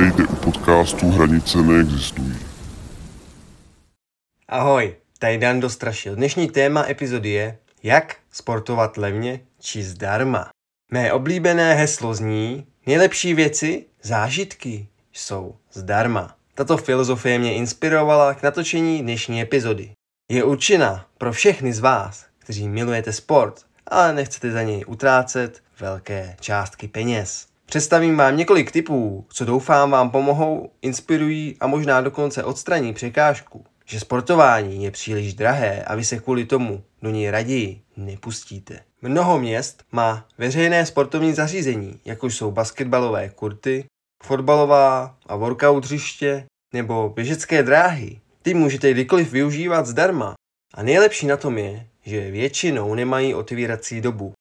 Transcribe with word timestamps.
Vítejte 0.00 0.32
u 0.32 0.36
podcastu 0.36 1.10
Hranice 1.10 1.58
neexistují. 1.58 2.36
Ahoj, 4.48 4.96
tady 5.18 5.38
Dan 5.38 5.60
Dostrašil. 5.60 6.16
Dnešní 6.16 6.48
téma 6.48 6.84
epizody 6.88 7.28
je 7.28 7.58
Jak 7.82 8.16
sportovat 8.32 8.96
levně 8.96 9.40
či 9.60 9.82
zdarma. 9.82 10.48
Mé 10.92 11.12
oblíbené 11.12 11.74
heslo 11.74 12.14
zní 12.14 12.66
Nejlepší 12.86 13.34
věci, 13.34 13.86
zážitky 14.02 14.88
jsou 15.12 15.56
zdarma. 15.72 16.36
Tato 16.54 16.76
filozofie 16.76 17.38
mě 17.38 17.54
inspirovala 17.54 18.34
k 18.34 18.42
natočení 18.42 19.02
dnešní 19.02 19.40
epizody. 19.40 19.90
Je 20.30 20.44
určena 20.44 21.06
pro 21.18 21.32
všechny 21.32 21.72
z 21.72 21.78
vás, 21.78 22.26
kteří 22.38 22.68
milujete 22.68 23.12
sport, 23.12 23.60
ale 23.86 24.14
nechcete 24.14 24.50
za 24.50 24.62
něj 24.62 24.84
utrácet 24.86 25.62
velké 25.80 26.36
částky 26.40 26.88
peněz. 26.88 27.49
Představím 27.70 28.16
vám 28.16 28.36
několik 28.36 28.72
typů, 28.72 29.26
co 29.28 29.44
doufám 29.44 29.90
vám 29.90 30.10
pomohou, 30.10 30.70
inspirují 30.82 31.56
a 31.60 31.66
možná 31.66 32.00
dokonce 32.00 32.44
odstraní 32.44 32.94
překážku, 32.94 33.64
že 33.84 34.00
sportování 34.00 34.84
je 34.84 34.90
příliš 34.90 35.34
drahé 35.34 35.84
a 35.84 35.94
vy 35.94 36.04
se 36.04 36.18
kvůli 36.18 36.44
tomu 36.44 36.82
do 37.02 37.10
něj 37.10 37.30
raději 37.30 37.80
nepustíte. 37.96 38.80
Mnoho 39.02 39.38
měst 39.38 39.84
má 39.92 40.26
veřejné 40.38 40.86
sportovní 40.86 41.32
zařízení, 41.32 42.00
jako 42.04 42.26
jsou 42.26 42.50
basketbalové 42.50 43.28
kurty, 43.28 43.84
fotbalová 44.22 45.16
a 45.26 45.36
workout 45.36 45.84
hřiště 45.84 46.44
nebo 46.72 47.08
běžecké 47.08 47.62
dráhy. 47.62 48.20
Ty 48.42 48.54
můžete 48.54 48.90
kdykoliv 48.90 49.32
využívat 49.32 49.86
zdarma. 49.86 50.34
A 50.74 50.82
nejlepší 50.82 51.26
na 51.26 51.36
tom 51.36 51.58
je, 51.58 51.86
že 52.02 52.30
většinou 52.30 52.94
nemají 52.94 53.34
otevírací 53.34 54.00
dobu. 54.00 54.32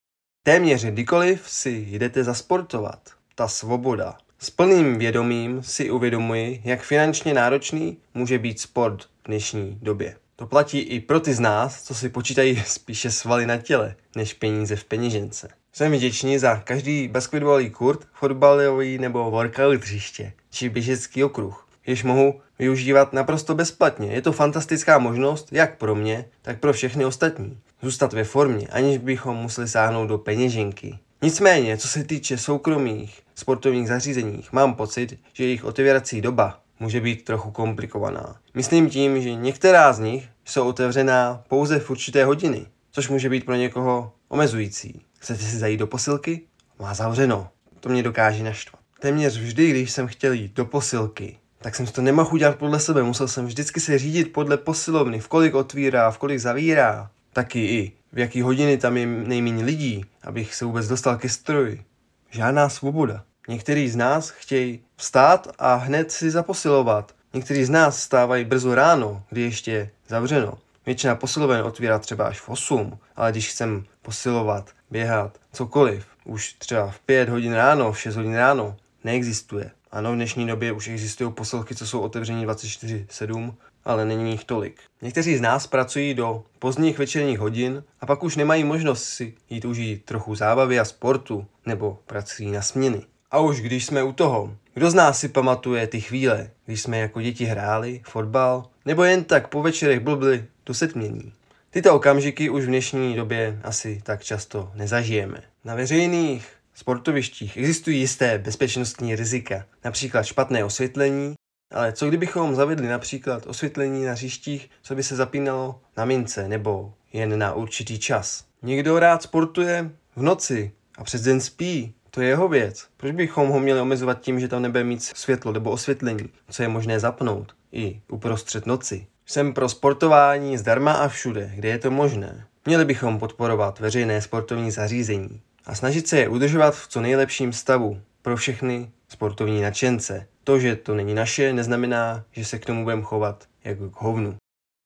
Téměř 0.46 0.86
kdykoliv 0.86 1.50
si 1.50 1.70
jdete 1.70 2.24
zasportovat. 2.24 3.19
Ta 3.40 3.48
svoboda. 3.48 4.18
S 4.40 4.50
plným 4.50 4.98
vědomím 4.98 5.64
si 5.64 5.92
uvědomuji, 5.92 6.62
jak 6.64 6.82
finančně 6.82 7.34
náročný 7.34 7.98
může 8.14 8.40
být 8.40 8.60
sport 8.60 9.04
v 9.04 9.28
dnešní 9.28 9.78
době. 9.82 10.16
To 10.36 10.46
platí 10.46 10.80
i 10.80 11.00
pro 11.00 11.20
ty 11.20 11.34
z 11.34 11.40
nás, 11.40 11.84
co 11.84 11.96
si 11.96 12.10
počítají 12.10 12.64
spíše 12.66 13.12
svaly 13.12 13.46
na 13.46 13.58
těle, 13.58 13.96
než 14.16 14.34
peníze 14.34 14.76
v 14.76 14.84
peněžence. 14.84 15.50
Jsem 15.74 15.92
vděčný 15.92 16.40
za 16.40 16.56
každý 16.56 17.08
basketbalový 17.08 17.70
kurt, 17.70 18.08
fotbalový 18.14 18.98
nebo 18.98 19.32
workout 19.32 19.82
hřiště, 19.82 20.34
či 20.50 20.70
běžecký 20.70 21.24
okruh, 21.24 21.68
jež 21.86 22.04
mohu 22.04 22.42
využívat 22.60 23.14
naprosto 23.14 23.56
bezplatně. 23.56 24.12
Je 24.12 24.22
to 24.22 24.32
fantastická 24.32 24.98
možnost, 24.98 25.48
jak 25.52 25.78
pro 25.78 25.96
mě, 25.96 26.26
tak 26.42 26.60
pro 26.60 26.74
všechny 26.74 27.06
ostatní. 27.06 27.58
Zůstat 27.82 28.14
ve 28.14 28.24
formě, 28.24 28.68
aniž 28.68 28.98
bychom 28.98 29.38
museli 29.38 29.68
sáhnout 29.68 30.08
do 30.08 30.18
peněženky. 30.18 31.00
Nicméně, 31.22 31.78
co 31.78 31.88
se 31.88 32.04
týče 32.04 32.38
soukromých 32.38 33.22
sportovních 33.40 33.88
zařízení, 33.88 34.44
mám 34.52 34.76
pocit, 34.76 35.20
že 35.34 35.44
jejich 35.44 35.66
otevírací 35.66 36.22
doba 36.22 36.60
může 36.80 37.02
být 37.02 37.26
trochu 37.26 37.52
komplikovaná. 37.52 38.36
Myslím 38.54 38.90
tím, 38.90 39.22
že 39.22 39.34
některá 39.34 39.94
z 39.94 40.00
nich 40.00 40.30
jsou 40.46 40.68
otevřená 40.68 41.44
pouze 41.48 41.80
v 41.80 41.90
určité 41.90 42.26
hodiny, 42.26 42.66
což 42.92 43.10
může 43.10 43.30
být 43.30 43.46
pro 43.46 43.56
někoho 43.56 44.14
omezující. 44.28 45.02
Chcete 45.20 45.44
si 45.44 45.58
zajít 45.58 45.80
do 45.80 45.88
posilky? 45.88 46.42
Má 46.80 46.94
zavřeno. 46.94 47.50
To 47.80 47.90
mě 47.90 48.04
dokáže 48.04 48.44
naštvat. 48.44 48.82
Téměř 49.00 49.38
vždy, 49.38 49.70
když 49.70 49.92
jsem 49.92 50.08
chtěl 50.08 50.34
jít 50.34 50.54
do 50.54 50.66
posilky, 50.66 51.38
tak 51.62 51.76
jsem 51.76 51.86
to 51.86 52.02
nemohl 52.02 52.34
udělat 52.34 52.56
podle 52.56 52.80
sebe. 52.80 53.04
Musel 53.04 53.28
jsem 53.28 53.46
vždycky 53.46 53.80
se 53.80 53.98
řídit 53.98 54.34
podle 54.34 54.58
posilovny, 54.58 55.20
v 55.20 55.28
kolik 55.28 55.56
otvírá, 55.56 56.12
v 56.12 56.18
kolik 56.18 56.40
zavírá. 56.40 57.10
Taky 57.34 57.60
i 57.60 57.92
v 58.14 58.20
jaký 58.20 58.42
hodiny 58.42 58.78
tam 58.78 58.98
je 58.98 59.06
nejméně 59.06 59.64
lidí, 59.64 60.06
abych 60.24 60.56
se 60.56 60.66
vůbec 60.66 60.88
dostal 60.88 61.18
ke 61.18 61.30
stroji. 61.30 61.84
Žádná 62.30 62.70
svoboda. 62.70 63.24
Některý 63.50 63.90
z 63.90 63.96
nás 63.96 64.30
chtějí 64.30 64.80
vstát 64.96 65.48
a 65.60 65.76
hned 65.76 66.12
si 66.12 66.32
zaposilovat. 66.32 67.16
Někteří 67.34 67.66
z 67.66 67.70
nás 67.70 68.02
stávají 68.02 68.46
brzo 68.46 68.76
ráno, 68.76 69.24
kdy 69.30 69.42
ještě 69.42 69.72
je 69.72 69.90
zavřeno. 70.08 70.58
Většina 70.86 71.16
posiloven 71.16 71.62
otvírá 71.62 72.00
třeba 72.00 72.28
až 72.28 72.40
v 72.40 72.50
8, 72.50 72.98
ale 73.16 73.32
když 73.32 73.50
chcem 73.50 73.86
posilovat, 74.02 74.70
běhat, 74.92 75.38
cokoliv, 75.54 76.06
už 76.26 76.54
třeba 76.54 76.88
v 76.88 77.00
5 77.00 77.30
hodin 77.30 77.54
ráno, 77.54 77.92
v 77.92 78.00
6 78.00 78.16
hodin 78.16 78.36
ráno, 78.36 78.76
neexistuje. 79.04 79.72
Ano, 79.92 80.12
v 80.12 80.16
dnešní 80.16 80.48
době 80.48 80.72
už 80.72 80.88
existují 80.88 81.34
posilky, 81.34 81.76
co 81.76 81.88
jsou 81.88 82.00
otevření 82.00 82.48
24-7, 82.48 83.54
ale 83.86 84.06
není 84.06 84.32
jich 84.32 84.44
tolik. 84.44 84.82
Někteří 85.02 85.38
z 85.38 85.42
nás 85.42 85.68
pracují 85.68 86.14
do 86.14 86.44
pozdních 86.60 86.98
večerních 87.00 87.40
hodin 87.40 87.84
a 88.02 88.06
pak 88.06 88.24
už 88.24 88.36
nemají 88.36 88.64
možnost 88.64 89.04
si 89.04 89.34
jít 89.50 89.66
užít 89.66 90.06
trochu 90.06 90.36
zábavy 90.36 90.80
a 90.80 90.86
sportu 90.86 91.48
nebo 91.66 92.00
pracují 92.06 92.52
na 92.52 92.62
směny. 92.62 93.06
A 93.32 93.40
už 93.40 93.62
když 93.62 93.86
jsme 93.86 94.04
u 94.04 94.12
toho, 94.12 94.56
kdo 94.74 94.92
z 94.92 94.94
nás 94.94 95.20
si 95.20 95.30
pamatuje 95.30 95.88
ty 95.88 96.02
chvíle, 96.02 96.50
když 96.66 96.82
jsme 96.82 97.00
jako 97.00 97.22
děti 97.22 97.46
hráli 97.46 98.02
fotbal, 98.04 98.66
nebo 98.86 99.04
jen 99.04 99.24
tak 99.24 99.48
po 99.48 99.62
večerech 99.62 100.00
blbli 100.00 100.46
do 100.66 100.74
setmění. 100.74 101.34
Tyto 101.70 101.96
okamžiky 101.96 102.50
už 102.50 102.64
v 102.64 102.68
dnešní 102.68 103.16
době 103.16 103.60
asi 103.64 104.02
tak 104.04 104.24
často 104.24 104.72
nezažijeme. 104.76 105.42
Na 105.66 105.76
veřejných 105.76 106.48
sportovištích 106.74 107.58
existují 107.58 108.00
jisté 108.00 108.38
bezpečnostní 108.38 109.16
rizika, 109.16 109.66
například 109.84 110.24
špatné 110.24 110.64
osvětlení, 110.64 111.34
ale 111.74 111.94
co 111.94 112.08
kdybychom 112.08 112.56
zavedli 112.56 112.88
například 112.88 113.48
osvětlení 113.48 114.06
na 114.06 114.12
hřištích, 114.12 114.70
co 114.82 114.96
by 114.96 115.04
se 115.04 115.16
zapínalo 115.16 115.82
na 115.98 116.06
mince 116.06 116.48
nebo 116.48 116.94
jen 117.14 117.40
na 117.40 117.54
určitý 117.54 118.00
čas. 118.00 118.46
Někdo 118.62 119.00
rád 119.00 119.24
sportuje 119.24 119.92
v 120.16 120.22
noci 120.22 120.72
a 120.98 121.04
přes 121.04 121.22
den 121.22 121.42
spí, 121.42 121.94
to 122.12 122.22
je 122.22 122.28
jeho 122.28 122.48
věc. 122.48 122.88
Proč 122.98 123.12
bychom 123.12 123.50
ho 123.50 123.60
měli 123.60 123.80
omezovat 123.80 124.22
tím, 124.22 124.40
že 124.40 124.48
tam 124.48 124.62
nebude 124.62 124.84
mít 124.84 125.04
světlo 125.04 125.52
nebo 125.52 125.72
osvětlení, 125.72 126.30
co 126.50 126.62
je 126.62 126.68
možné 126.68 127.00
zapnout 127.00 127.56
i 127.72 128.02
uprostřed 128.10 128.66
noci? 128.66 129.08
Jsem 129.26 129.54
pro 129.54 129.70
sportování 129.70 130.58
zdarma 130.58 130.92
a 130.92 131.08
všude, 131.08 131.52
kde 131.56 131.70
je 131.70 131.78
to 131.78 131.92
možné. 131.92 132.46
Měli 132.66 132.86
bychom 132.86 133.20
podporovat 133.20 133.80
veřejné 133.80 134.22
sportovní 134.22 134.72
zařízení 134.72 135.42
a 135.66 135.76
snažit 135.76 136.08
se 136.08 136.18
je 136.18 136.28
udržovat 136.28 136.76
v 136.76 136.88
co 136.88 137.02
nejlepším 137.02 137.54
stavu 137.54 138.02
pro 138.22 138.38
všechny 138.38 138.92
sportovní 139.08 139.62
nadšence. 139.62 140.28
To, 140.44 140.60
že 140.60 140.76
to 140.76 140.96
není 140.96 141.14
naše, 141.14 141.54
neznamená, 141.54 142.24
že 142.32 142.46
se 142.46 142.60
k 142.60 142.66
tomu 142.66 142.84
budeme 142.84 143.02
chovat 143.02 143.44
jako 143.64 143.90
k 143.90 144.02
hovnu. 144.02 144.36